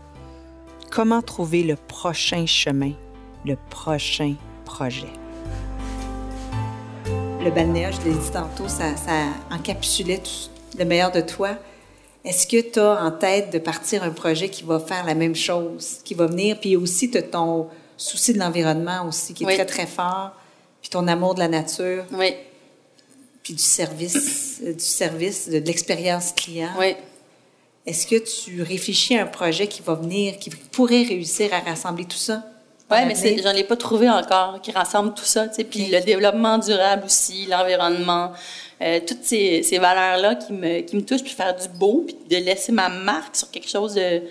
[0.90, 2.92] comment trouver le prochain chemin,
[3.44, 4.34] le prochain
[4.64, 5.12] projet?
[7.46, 8.92] le balnéage, je l'ai dit tantôt, ça,
[9.52, 11.50] encapsulait tout, le meilleur de toi.
[12.24, 15.36] Est-ce que tu as en tête de partir un projet qui va faire la même
[15.36, 19.54] chose, qui va venir, puis aussi tu as ton souci de l'environnement aussi qui est
[19.54, 20.32] très, très fort,
[20.80, 22.04] puis ton amour de la nature?
[22.12, 22.34] Oui.
[23.44, 26.70] Puis du service, du service, de, l'expérience client?
[26.76, 26.96] Oui.
[27.86, 32.04] Est-ce que tu réfléchis à un projet qui va venir, qui pourrait réussir à rassembler
[32.04, 32.44] tout ça?
[32.90, 35.46] Oui, mais j'en ai pas trouvé encore qui rassemble tout ça.
[35.48, 38.32] Puis le développement durable aussi, l'environnement,
[38.80, 42.16] euh, toutes ces, ces valeurs-là qui me, qui me touchent, puis faire du beau, puis
[42.28, 44.22] de laisser ma marque sur quelque chose de,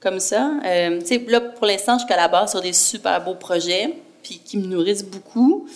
[0.00, 0.52] comme ça.
[0.64, 5.04] Euh, là, pour l'instant, je collabore sur des super beaux projets, puis qui me nourrissent
[5.04, 5.66] beaucoup.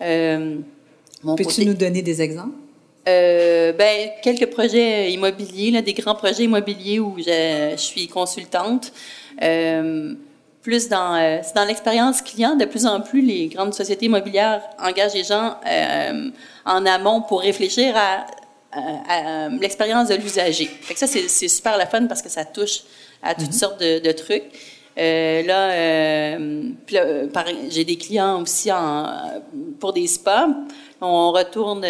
[0.00, 0.56] Euh,
[1.36, 2.54] Peux-tu nous donner des exemples?
[3.08, 8.92] Euh, ben, quelques projets immobiliers, là, des grands projets immobiliers où je, je suis consultante.
[9.42, 10.14] Euh,
[10.68, 12.54] plus dans, euh, dans l'expérience client.
[12.54, 16.30] De plus en plus, les grandes sociétés immobilières engagent les gens euh,
[16.66, 18.26] en amont pour réfléchir à,
[19.62, 20.68] l'expérience de l'usager.
[20.94, 22.82] ça, c'est super la fun parce que ça touche
[23.22, 23.52] à toutes mm-hmm.
[23.52, 24.44] sortes de, trucs.
[24.98, 26.38] Euh, là,
[27.70, 29.06] j'ai des clients aussi en,
[29.80, 30.48] pour des spas.
[31.00, 31.84] On retourne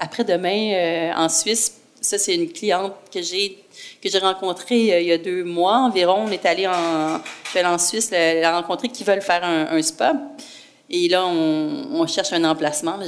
[0.00, 1.78] après-demain en Suisse.
[2.00, 3.62] Ça, c'est une cliente que j'ai
[4.02, 6.24] que j'ai rencontré euh, il y a deux mois environ.
[6.26, 7.20] On est allé en,
[7.64, 10.14] en Suisse la, rencontrer qui veulent faire un, spa.
[10.90, 12.98] Et là, on, cherche un emplacement.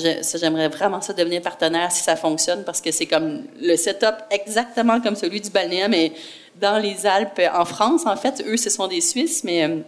[0.40, 5.00] J'aimerais vraiment ça devenir partenaire si ça fonctionne parce que c'est comme le setup exactement
[5.00, 6.12] comme celui du balnéa, mais
[6.58, 8.42] dans les Alpes, en France, en fait.
[8.46, 9.80] Eux, ce sont des Suisses, mais euh,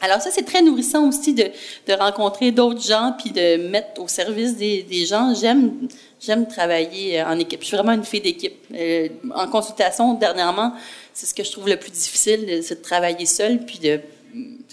[0.00, 1.50] Alors ça, c'est très nourrissant aussi de,
[1.98, 5.34] rencontrer d'autres gens puis de mettre au service des, gens.
[5.34, 5.88] J'aime
[6.20, 7.60] j'aime travailler en équipe.
[7.60, 8.56] Je suis vraiment une fille d'équipe.
[8.74, 10.72] Euh, en consultation, dernièrement,
[11.12, 14.00] c'est ce que je trouve le plus difficile, c'est de travailler seul puis de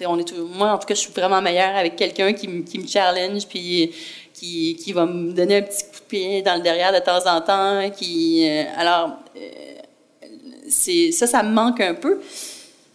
[0.08, 2.88] on est tout, moi en tout cas je suis vraiment meilleure avec quelqu'un qui, me-
[2.88, 3.92] challenge puis
[4.34, 7.24] qui, qui va me donner un petit coup de pied dans le derrière de temps
[7.28, 12.20] en temps qui euh, alors euh, ça ça me manque un peu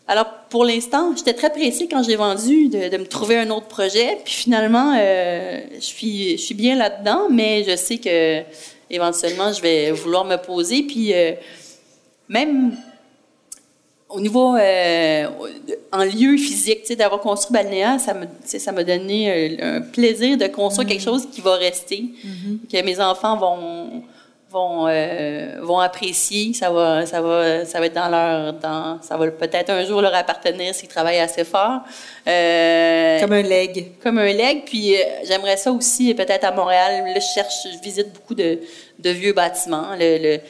[0.08, 3.66] alors, pour l'instant, j'étais très pressée quand j'ai vendu de, de me trouver un autre
[3.66, 4.18] projet.
[4.24, 8.42] Puis finalement, euh, je, suis, je suis bien là-dedans, mais je sais que
[8.88, 10.84] éventuellement, je vais vouloir me poser.
[10.84, 11.32] Puis euh,
[12.28, 12.76] même
[14.08, 15.26] au niveau euh,
[15.90, 20.36] en lieu physique, tu sais, d'avoir construit Balnéa, ça me, ça m'a donné un plaisir
[20.36, 22.04] de construire quelque chose qui va rester,
[22.72, 24.04] que mes enfants vont
[24.50, 29.16] vont euh, vont apprécier, ça va ça va ça va être dans leur dans ça
[29.16, 31.80] va peut-être un jour leur appartenir s'ils travaillent assez fort.
[32.28, 33.92] Euh, Comme un leg.
[34.02, 34.62] comme un leg.
[34.64, 37.04] Puis euh, j'aimerais ça aussi, peut-être à Montréal.
[37.06, 38.60] Là, je cherche, je visite beaucoup de,
[38.98, 39.88] de vieux bâtiments.
[39.98, 40.40] Le, le-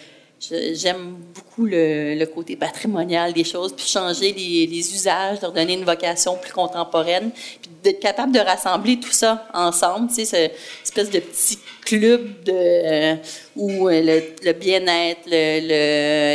[0.41, 5.75] j'aime beaucoup le, le côté patrimonial des choses, puis changer les, les usages, leur donner
[5.75, 7.31] une vocation plus contemporaine,
[7.63, 10.09] puis d'être capable de rassembler tout ça ensemble.
[10.09, 10.53] Tu sais,
[10.85, 13.15] ce espèce de petit club de, euh,
[13.57, 15.61] où euh, le, le bien-être, le,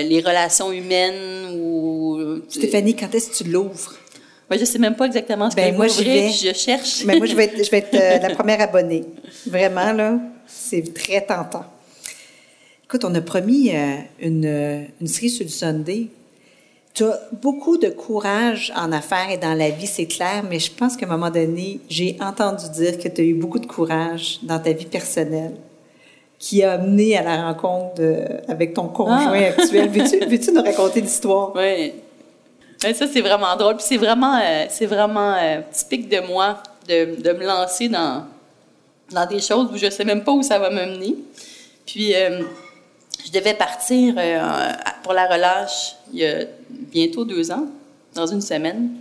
[0.03, 3.95] le- les relations humaines, ou Stéphanie, quand est-ce que tu l'ouvres?
[4.49, 6.31] moi, je sais même pas exactement ce Ben, que moi, vous j'y ouvrez, vais.
[6.33, 7.03] je cherche.
[7.05, 9.05] Mais moi, je vais être, je vais être euh, la première abonnée.
[9.47, 11.63] Vraiment, là, c'est très tentant.
[12.93, 16.07] Écoute, on a promis euh, une, une série sur le Sunday.
[16.93, 20.69] Tu as beaucoup de courage en affaires et dans la vie, c'est clair, mais je
[20.73, 24.39] pense qu'à un moment donné, j'ai entendu dire que tu as eu beaucoup de courage
[24.43, 25.53] dans ta vie personnelle
[26.37, 29.61] qui a amené à la rencontre de- avec ton conjoint Ah.
[29.61, 29.87] actuel.
[29.89, 31.53] Veux-tu, veux-tu nous raconter l'histoire?
[31.55, 31.93] Oui.
[32.83, 33.77] Ouais, ça, c'est vraiment drôle.
[33.77, 38.25] Puis c'est vraiment, euh, c'est vraiment euh, typique de moi de, de me lancer dans,
[39.13, 41.15] dans des choses où je sais même pas où ça va me mener.
[41.85, 42.41] Puis, euh,
[43.26, 44.72] je devais partir euh,
[45.03, 47.67] pour la relâche il y a bientôt deux ans,
[48.13, 48.91] dans une semaine.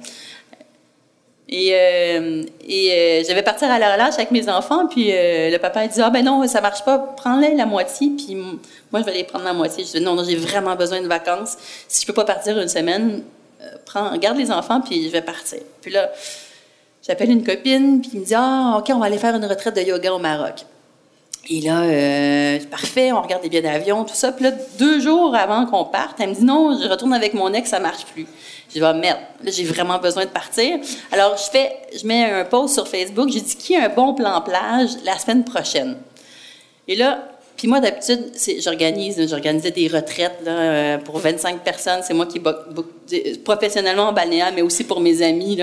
[1.49, 5.87] Et, euh, euh, j'avais partir à la relâche avec mes enfants, puis le papa a
[5.89, 9.25] dit Ah ben non, ça marche pas, prends-les la moitié, puis moi je vais les
[9.25, 9.85] prendre la moitié.
[9.85, 11.57] Je dis Non, non, j'ai vraiment besoin de vacances.
[11.89, 13.25] Si je peux pas partir une semaine,
[13.85, 15.59] prends, garde les enfants, puis je vais partir.
[15.81, 16.13] Puis là,
[17.05, 19.75] j'appelle une copine, puis il me dit Ah, OK, on va aller faire une retraite
[19.75, 20.65] de yoga au Maroc.
[21.53, 24.31] Et là, euh, parfait, on regarde les billets d'avion, tout ça.
[24.31, 27.53] Puis là, deux jours avant qu'on parte, elle me dit non, je retourne avec mon
[27.53, 28.27] ex, ça marche plus.
[28.69, 30.79] Je dis, ah, merde, là, j'ai vraiment besoin de partir.
[31.11, 34.15] Alors, je fais, je mets un post sur Facebook, j'ai dit, qui a un bon
[34.15, 35.97] plan plage la semaine prochaine?
[36.87, 37.27] Et là,
[37.57, 38.31] puis moi, d'habitude,
[38.61, 42.01] j'organise, j'organisais des retraites euh, pour 25 personnes.
[42.03, 42.41] C'est moi qui
[43.45, 45.61] professionnellement en balnéaire, mais aussi pour mes amis,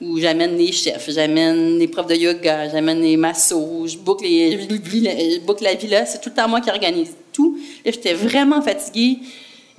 [0.00, 4.60] où j'amène les chefs, j'amène les profs de yoga, j'amène les massos, je book, les,
[4.60, 6.04] je book la villa.
[6.04, 7.58] C'est tout le temps moi qui organise tout.
[7.84, 9.18] Là, j'étais vraiment fatiguée.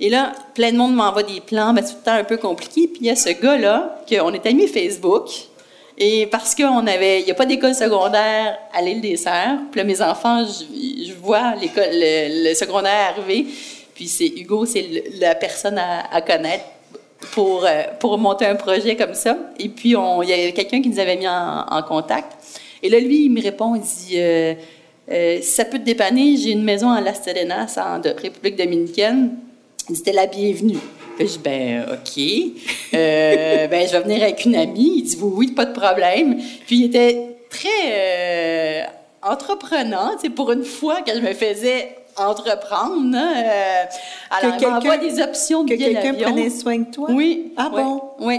[0.00, 2.36] Et là, plein de monde m'envoie des plans, ben, c'est tout le temps un peu
[2.36, 2.88] compliqué.
[2.88, 5.28] Puis il y a ce gars-là, qu'on est amis Facebook,
[5.96, 9.58] et parce qu'on avait, il n'y a pas d'école secondaire à l'île des Serres.
[9.70, 13.46] Puis là, mes enfants, je, vois l'école, le, secondaire arriver.
[13.94, 14.86] Puis c'est Hugo, c'est
[15.18, 16.64] la personne à connaître
[17.32, 19.36] pour, euh, pour monter un projet comme ça.
[19.58, 22.32] Et puis, il y a quelqu'un qui nous avait mis en, en contact.
[22.82, 24.54] Et là, lui, il me répond, il dit, euh,
[25.10, 29.30] euh, ça peut te dépanner, j'ai une maison à Las Terrenas, en de- République dominicaine.
[29.88, 30.78] Il dit, t'es la bienvenue.
[31.16, 32.22] Puis je dis, ben, OK.
[32.94, 34.92] Euh, ben, je vais venir avec une amie.
[34.98, 36.36] Il dit, oui, oui, pas de problème.
[36.66, 38.88] Puis il était très
[39.22, 43.16] entreprenant, sais, pour une fois que je me faisais entreprendre.
[43.16, 43.84] euh,
[44.30, 47.08] alors, m'envoie des options de Que quelqu'un prenait soin de toi?
[47.10, 47.52] Oui.
[47.56, 48.02] Ah oui, bon?
[48.20, 48.38] Oui.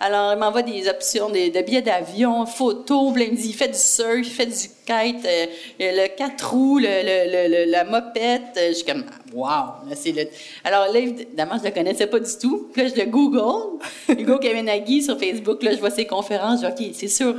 [0.00, 3.12] Alors, il m'envoie des options de, de billets d'avion, photos.
[3.16, 5.46] il me dit, il fait du surf, il fait du kite, euh,
[5.78, 8.42] le quatre roues, le, le- le- le- la mopette.
[8.58, 9.44] Euh, Je suis comme, wow!
[9.88, 10.24] Là, c'est le...
[10.64, 12.68] Alors là, évidemment, je ne le connaissais pas du tout.
[12.72, 13.78] Puis là, je le Google.
[14.10, 16.60] Hugo Kaminagi sur Facebook, là, je vois ses conférences.
[16.62, 17.36] Je dis, OK, c'est sûr,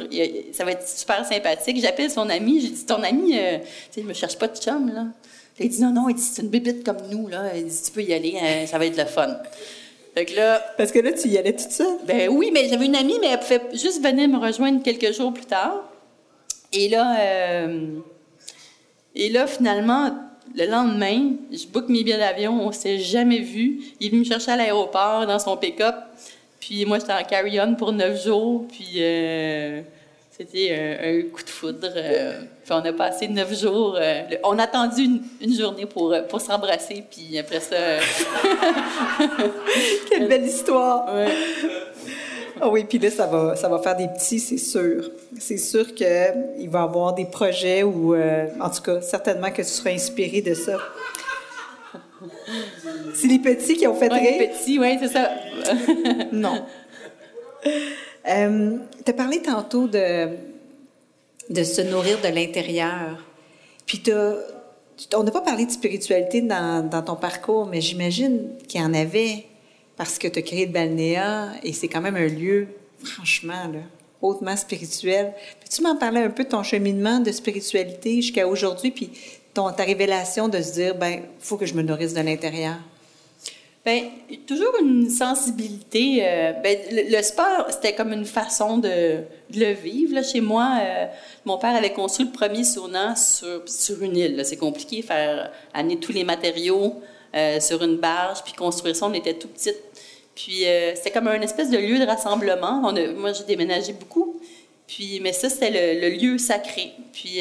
[0.53, 1.80] ça va être super sympathique.
[1.82, 2.62] J'appelle son ami.
[2.62, 5.03] J'ai dit, ton ami, euh, tu sais, je me cherche pas de chum, là.
[5.60, 7.56] Il dit, non, non, il dit, c'est une bébite comme nous, là.
[7.56, 9.38] Il dit, tu peux y aller, euh, ça va être le fun.
[10.14, 11.97] Fait que là, Parce que là, tu y allais toute seule.
[12.06, 15.34] ben oui, mais j'avais une amie, mais elle pouvait juste venir me rejoindre quelques jours
[15.34, 15.84] plus tard.
[16.74, 17.99] Et là, euh,
[19.14, 20.14] et là finalement,
[20.53, 23.82] le lendemain, je book mes billets d'avion, on s'est jamais vu.
[23.99, 25.95] Il est venu me chercher à l'aéroport dans son pick-up.
[26.60, 28.66] Puis moi, j'étais en carry-on pour neuf jours.
[28.70, 29.82] Puis euh,
[30.38, 31.88] c'était un, un coup de foudre.
[31.95, 33.95] euh, puis on a passé neuf jours.
[33.99, 37.03] euh, le- on a attendu une, une journée pour, euh, pour s'embrasser.
[37.09, 37.99] Puis après ça, euh,
[40.09, 41.13] Quelle belle histoire!
[41.15, 41.27] ouais.
[42.61, 45.11] Ah oui, puis là, ça va, ça va faire des petits, c'est sûr.
[45.38, 46.07] C'est sûr qu'il
[46.69, 50.41] va y avoir des projets ou, euh, en tout cas, certainement que tu seras inspiré
[50.41, 50.77] de ça.
[53.13, 54.38] C'est les petits qui ont fait rire?
[54.39, 55.29] Les petits, oui, c'est ça.
[56.31, 56.65] non.
[58.28, 60.30] Euh, tu as parlé tantôt de,
[61.49, 63.23] de se nourrir de l'intérieur.
[63.86, 64.01] Puis
[65.15, 68.93] on n'a pas parlé de spiritualité dans, dans ton parcours, mais j'imagine qu'il y en
[68.93, 69.45] avait
[69.95, 72.67] parce que tu as créé le Balnéa et c'est quand même un lieu,
[73.03, 73.71] franchement,
[74.21, 75.34] hautement spirituel.
[75.61, 79.11] Peux-tu m'en parler un peu de ton cheminement de spiritualité jusqu'à aujourd'hui, puis
[79.53, 82.76] ta révélation de se dire, ben, faut que je me nourrisse de l'intérieur?
[83.86, 84.09] Bien,
[84.47, 86.21] toujours une sensibilité.
[86.23, 89.19] Euh, ben, le, sport, c'était comme une façon de,
[89.55, 90.15] le vivre.
[90.15, 91.05] Là, chez moi, euh,
[91.45, 94.41] mon père avait construit le premier sauna sur, sur une île.
[94.43, 96.95] C'est compliqué, faire amener tous les matériaux
[97.36, 99.05] euh, sur une barge, puis construire ça.
[99.05, 99.77] On était tout petite.
[100.33, 100.65] Puis
[100.95, 102.91] c'était comme un espèce de lieu de rassemblement.
[103.15, 104.41] Moi, j'ai déménagé beaucoup.
[104.86, 106.91] Puis, mais ça, c'était le, lieu sacré.
[107.13, 107.39] Puis,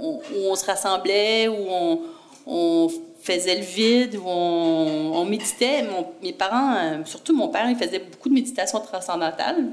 [0.00, 2.00] où on se rassemblait, où on,
[2.46, 2.88] on
[3.22, 5.84] faisait le vide, où on, méditait.
[6.22, 9.68] mes parents, euh, surtout mon père, il faisait beaucoup de méditation transcendantale.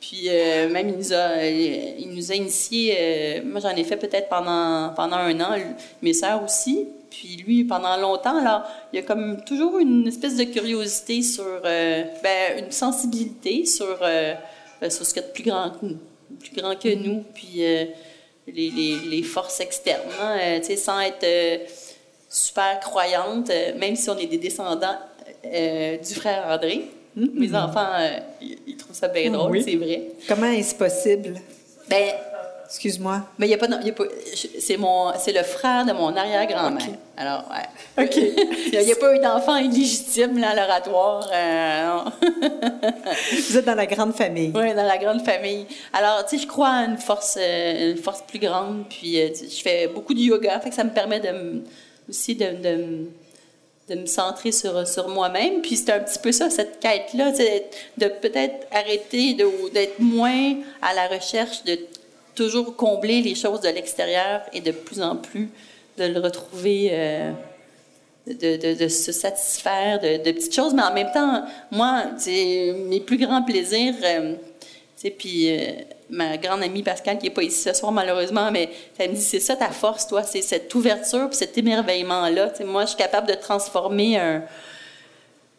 [0.00, 2.96] Puis euh, même, il nous a, il nous a initiés.
[2.98, 5.54] Euh, moi, j'en ai fait peut-être pendant, pendant un an,
[6.02, 6.88] mes sœurs aussi.
[7.10, 11.60] Puis lui, pendant longtemps, alors, il y a comme toujours une espèce de curiosité sur,
[11.62, 13.98] ben, une sensibilité sur,
[14.88, 15.72] sur ce qu'il y a de plus grand,
[16.40, 17.94] plus grand que nous, puis les,
[18.48, 21.24] les, les, forces externes, hein, tu sais, sans être
[22.34, 24.98] super croyante, euh, même si on est des descendants
[25.46, 26.90] euh, du frère André.
[27.16, 27.30] Mm-hmm.
[27.34, 28.18] Mes enfants, euh,
[28.66, 30.02] ils, trouvent ça bien drôle, c'est vrai.
[30.26, 31.34] Comment est-ce possible?
[31.88, 32.08] Ben,
[32.66, 33.20] Excuse-moi.
[33.38, 34.04] Mais il y a pas, y a pas
[34.58, 36.88] c'est mon, c'est le frère de mon arrière-grand-mère.
[37.16, 38.04] Alors, ouais.
[38.04, 38.16] Ok.
[38.72, 41.30] il n'y a, pas eu d'enfant illégitime là, à l'oratoire.
[43.48, 44.50] Vous êtes dans la grande famille.
[44.56, 45.66] Oui, dans la grande famille.
[45.92, 48.86] Alors, tu sais, je crois à une force, une force plus grande.
[48.88, 51.62] Puis, je fais beaucoup de yoga, fait que ça me permet de
[52.08, 52.46] aussi de,
[53.88, 55.60] de, me centrer sur, sur moi-même.
[55.62, 61.08] Puis c'est un petit peu ça, cette quête-là, de peut-être arrêter d'être moins à la
[61.08, 61.78] recherche de
[62.34, 65.48] toujours combler les choses de l'extérieur et de plus en plus
[65.98, 67.32] de le retrouver, euh,
[68.26, 70.74] de, de, de, se satisfaire de, de, petites choses.
[70.74, 74.34] Mais en même temps, moi, mes plus grands plaisirs, euh,
[75.10, 75.72] puis euh,
[76.10, 79.22] ma grande amie Pascal, qui n'est pas ici ce soir malheureusement, mais elle me dit
[79.22, 82.52] c'est ça ta force, toi, c'est cette ouverture, puis cet émerveillement-là.
[82.64, 84.42] moi, je suis capable de transformer un.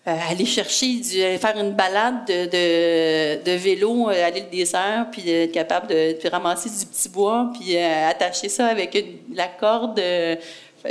[0.07, 4.69] Euh, aller chercher, du, faire une balade de, vélo euh, à l'île des
[5.11, 8.95] puis être capable de, ramasser du petit bois, puis attacher ça avec
[9.33, 9.99] la corde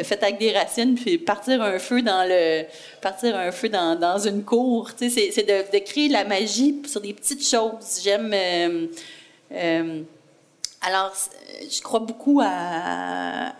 [0.03, 2.65] fait avec des racines, puis partir un feu dans le
[3.01, 4.91] partir un feu dans, dans une cour.
[4.97, 8.01] C'est, c'est de, créer la magie sur des petites choses.
[8.03, 8.31] J'aime.
[8.33, 8.87] Euh,
[9.53, 10.03] euh,
[10.81, 11.15] alors,
[11.71, 13.55] je crois beaucoup à,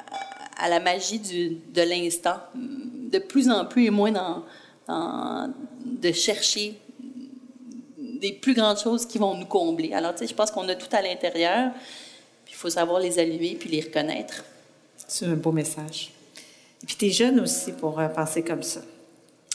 [0.59, 4.43] à la magie du, de l'instant, de plus en plus et moins dans,
[5.85, 6.75] de chercher
[7.99, 9.93] des plus grandes choses qui vont nous combler.
[9.93, 11.73] Alors, tu sais, je pense qu'on a tout à l'intérieur,
[12.49, 14.45] il faut savoir les allumer puis les reconnaître.
[15.07, 16.14] C'est un beau message.
[16.87, 18.81] Puis, tu es jeune aussi pour euh, penser comme ça.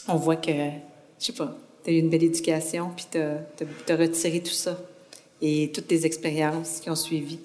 [0.08, 3.96] On voit que, je sais pas, tu as eu une belle éducation, puis tu as,
[3.96, 4.78] retiré tout ça
[5.40, 7.38] et toutes tes expériences qui ont suivi.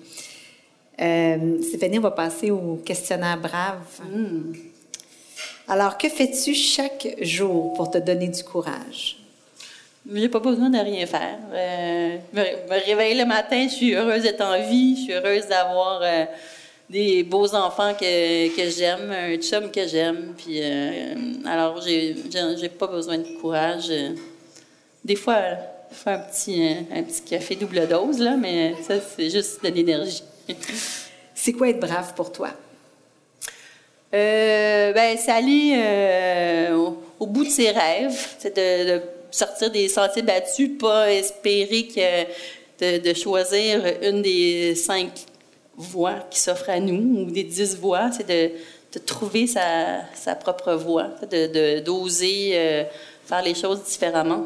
[1.01, 3.85] Euh, Stéphanie, on va passer au questionnaire brave.
[4.11, 4.53] Hmm.
[5.67, 9.17] Alors, que fais-tu chaque jour pour te donner du courage?
[10.13, 11.39] J'ai pas besoin de rien faire.
[11.51, 16.01] Euh, me, réveiller le matin, je suis heureuse d'être en vie, je suis heureuse d'avoir
[16.03, 16.25] euh,
[16.89, 20.33] des beaux enfants que, que j'aime, un chum que j'aime.
[20.37, 21.15] Puis, euh,
[21.45, 22.15] alors, j'ai,
[22.59, 23.91] j'ai pas besoin de courage.
[25.03, 25.41] Des fois,
[25.91, 30.23] faire un petit, un petit café double dose, là, mais ça, c'est juste de l'énergie.
[31.33, 32.49] c'est quoi être brave pour toi?
[34.13, 39.89] Euh, ben, c'est aller euh, au, bout de ses rêves, c'est de, de, sortir des
[39.89, 42.23] sentiers battus, pas espérer que
[42.79, 45.11] de, de choisir une des cinq
[45.77, 48.51] voix qui s'offre à nous, ou des dix voix, c'est de,
[48.93, 52.83] de, trouver sa, sa, propre voix, de, d'oser euh,
[53.25, 54.45] faire les choses différemment.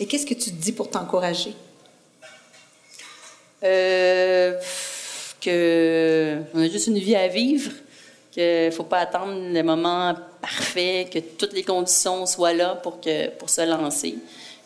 [0.00, 1.54] Et qu'est-ce que tu te dis pour t'encourager?
[3.64, 4.54] Euh,
[5.42, 7.70] qu'on a juste une vie à vivre,
[8.30, 13.00] qu'il ne faut pas attendre le moment parfait, que toutes les conditions soient là pour,
[13.00, 14.16] que, pour se lancer.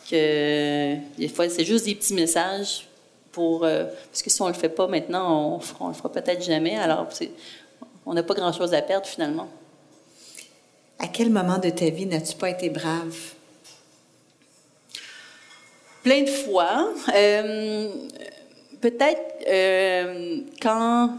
[0.09, 2.87] Que des fois, c'est juste des petits messages
[3.33, 6.09] pour, euh, parce que si on ne le fait pas maintenant, on ne le fera
[6.09, 6.77] peut-être jamais.
[6.77, 7.09] Alors,
[8.05, 9.49] on n'a pas grand-chose à perdre finalement.
[10.99, 13.17] À quel moment de ta vie n'as-tu pas été brave?
[16.03, 16.93] Plein de fois.
[17.13, 17.89] Euh,
[18.79, 21.17] peut-être euh, quand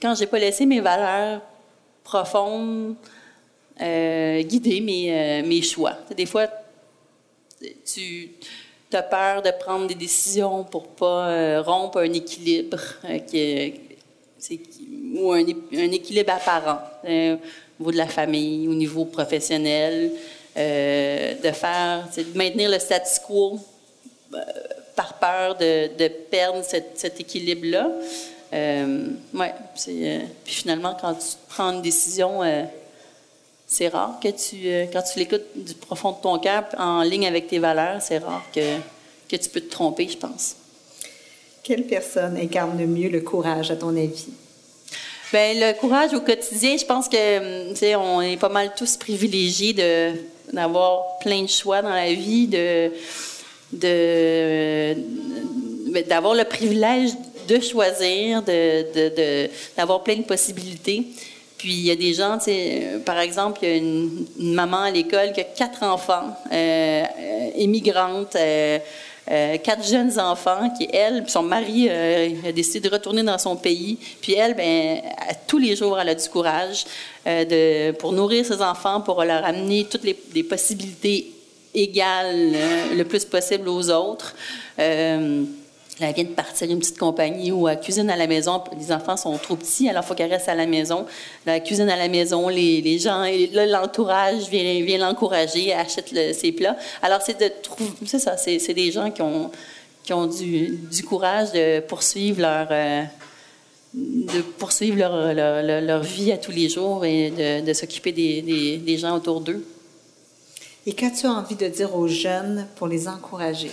[0.00, 1.40] quand j'ai pas laissé mes valeurs
[2.04, 2.94] profondes
[3.80, 5.94] guider mes, mes choix.
[6.16, 6.46] Des fois,
[7.84, 8.30] tu
[8.96, 12.78] as peur de prendre des décisions pour pas rompre un équilibre
[13.26, 13.74] qui,
[15.16, 15.44] ou un,
[15.92, 20.12] équilibre apparent au niveau de la famille, au niveau professionnel.
[20.58, 23.60] Euh, de faire, de maintenir le status quo
[24.34, 24.38] euh,
[24.96, 27.92] par peur de, de perdre cet équilibre-là.
[28.52, 32.40] Euh, ouais, puis finalement, quand tu prends une décision,
[33.70, 37.48] c'est rare que tu, quand tu l'écoutes du profond de ton cœur, en ligne avec
[37.48, 38.78] tes valeurs, c'est rare que,
[39.28, 40.56] que tu peux te tromper, je pense.
[41.62, 44.28] Quelle personne incarne le mieux le courage, à ton avis?
[45.30, 48.96] Bien, le courage au quotidien, je pense que, tu sais, on est pas mal tous
[48.96, 50.12] privilégiés de
[50.50, 52.90] d'avoir plein de choix dans la vie, de,
[53.70, 54.96] de,
[56.08, 57.10] d'avoir le privilège
[57.46, 61.04] de choisir, de, d'avoir plein de possibilités.
[61.58, 62.38] Puis il y a des gens,
[63.04, 67.04] par exemple, il y a une, maman à l'école qui a quatre enfants, euh,
[67.56, 68.78] immigrantes, euh,
[69.30, 73.56] euh, quatre jeunes enfants qui, elle, son mari euh, a décidé de retourner dans son
[73.56, 73.98] pays.
[74.22, 75.02] Puis elle, ben,
[75.46, 76.86] tous les jours, elle a du courage
[77.26, 81.30] euh, pour nourrir ses enfants, pour leur amener toutes les possibilités
[81.74, 82.54] égales
[82.96, 84.34] le plus possible aux autres.
[86.00, 88.62] Elle vient de partir une petite compagnie où elle cuisine à la maison.
[88.78, 91.06] Les enfants sont trop petits, alors il faut qu'elle reste à la maison.
[91.44, 96.76] Elle cuisine à la maison, les, gens, l'entourage vient, l'encourager, achète ses plats.
[97.02, 99.50] Alors, c'est de trouver, c'est ça, c'est, des gens qui ont,
[100.26, 103.02] du, courage de poursuivre leur, euh,
[105.80, 109.64] leur, vie à tous les jours et de, s'occuper des gens autour d'eux.
[110.86, 113.72] Et qu'as-tu envie de dire aux jeunes pour les encourager?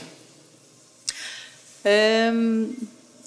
[1.85, 2.65] Euh,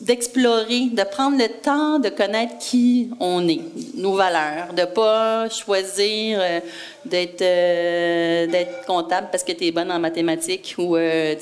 [0.00, 3.60] d'explorer, de prendre le temps de connaître qui on est,
[3.96, 6.60] nos valeurs, de pas choisir euh,
[7.04, 11.36] d'être euh, d'être comptable parce que tu es bonne en mathématiques ou il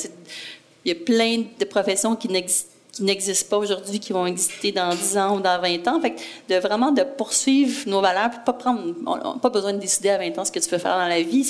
[0.87, 5.37] y a plein de professions qui n'existent pas aujourd'hui, qui vont exister dans 10 ans
[5.37, 6.01] ou dans 20 ans.
[6.01, 6.14] Fait
[6.49, 10.45] de vraiment de poursuivre nos valeurs, pas prendre, pas besoin de décider à 20 ans
[10.47, 11.45] ce que tu veux faire dans la vie,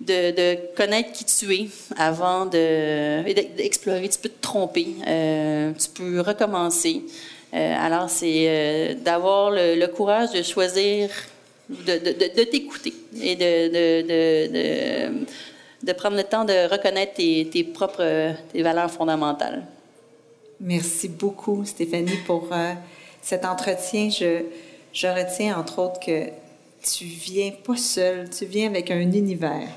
[0.00, 4.08] de, connaître qui tu es avant d'explorer.
[4.08, 7.02] tu peux te tromper, euh, tu peux recommencer.
[7.54, 11.08] Euh, alors, c'est euh, d'avoir le, courage de choisir,
[11.68, 15.12] de, t'écouter et de,
[15.82, 19.66] de, prendre le temps de reconnaître tes, tes propres tes valeurs fondamentales.
[20.60, 22.48] Merci beaucoup, Stéphanie, pour
[23.22, 24.10] cet entretien.
[24.10, 24.42] Je,
[24.92, 26.30] je retiens, entre autres, que
[26.86, 29.68] tu viens pas seul, tu viens avec un univers,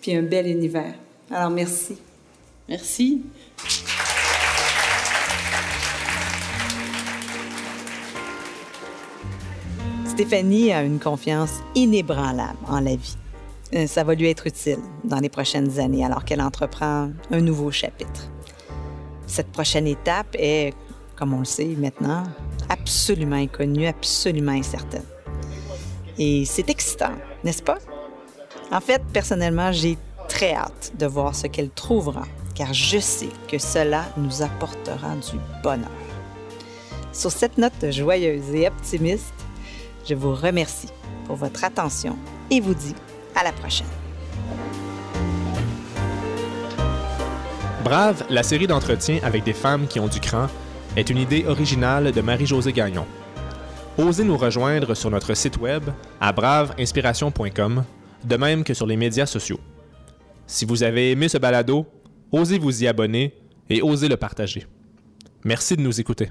[0.00, 0.94] puis un bel univers.
[1.30, 1.96] Alors, merci.
[2.68, 3.22] Merci.
[10.06, 13.16] Stéphanie a une confiance inébranlable en la vie.
[13.74, 17.70] Euh, ça va lui être utile dans les prochaines années alors qu'elle entreprend un nouveau
[17.70, 18.30] chapitre.
[19.26, 20.74] Cette prochaine étape est,
[21.16, 22.24] comme on le sait maintenant,
[22.68, 25.04] absolument inconnue, absolument incertaine.
[26.22, 27.12] Et c'est excitant,
[27.44, 27.78] n'est-ce pas?
[28.70, 29.96] En fait, personnellement, j'ai
[30.28, 35.38] très hâte de voir ce qu'elle trouvera, car je sais que cela nous apportera du
[35.62, 35.88] bonheur.
[37.14, 39.32] Sur cette note joyeuse et optimiste,
[40.06, 40.90] je vous remercie
[41.24, 42.18] pour votre attention
[42.50, 42.94] et vous dis
[43.34, 43.86] à la prochaine.
[47.82, 50.48] Brave, la série d'entretiens avec des femmes qui ont du cran,
[50.96, 53.06] est une idée originale de Marie-Josée Gagnon
[53.98, 55.84] osez nous rejoindre sur notre site web
[56.20, 57.84] à braveinspiration.com,
[58.24, 59.60] de même que sur les médias sociaux.
[60.46, 61.86] Si vous avez aimé ce balado,
[62.32, 63.34] osez vous y abonner
[63.68, 64.66] et osez le partager.
[65.44, 66.28] Merci de nous écouter.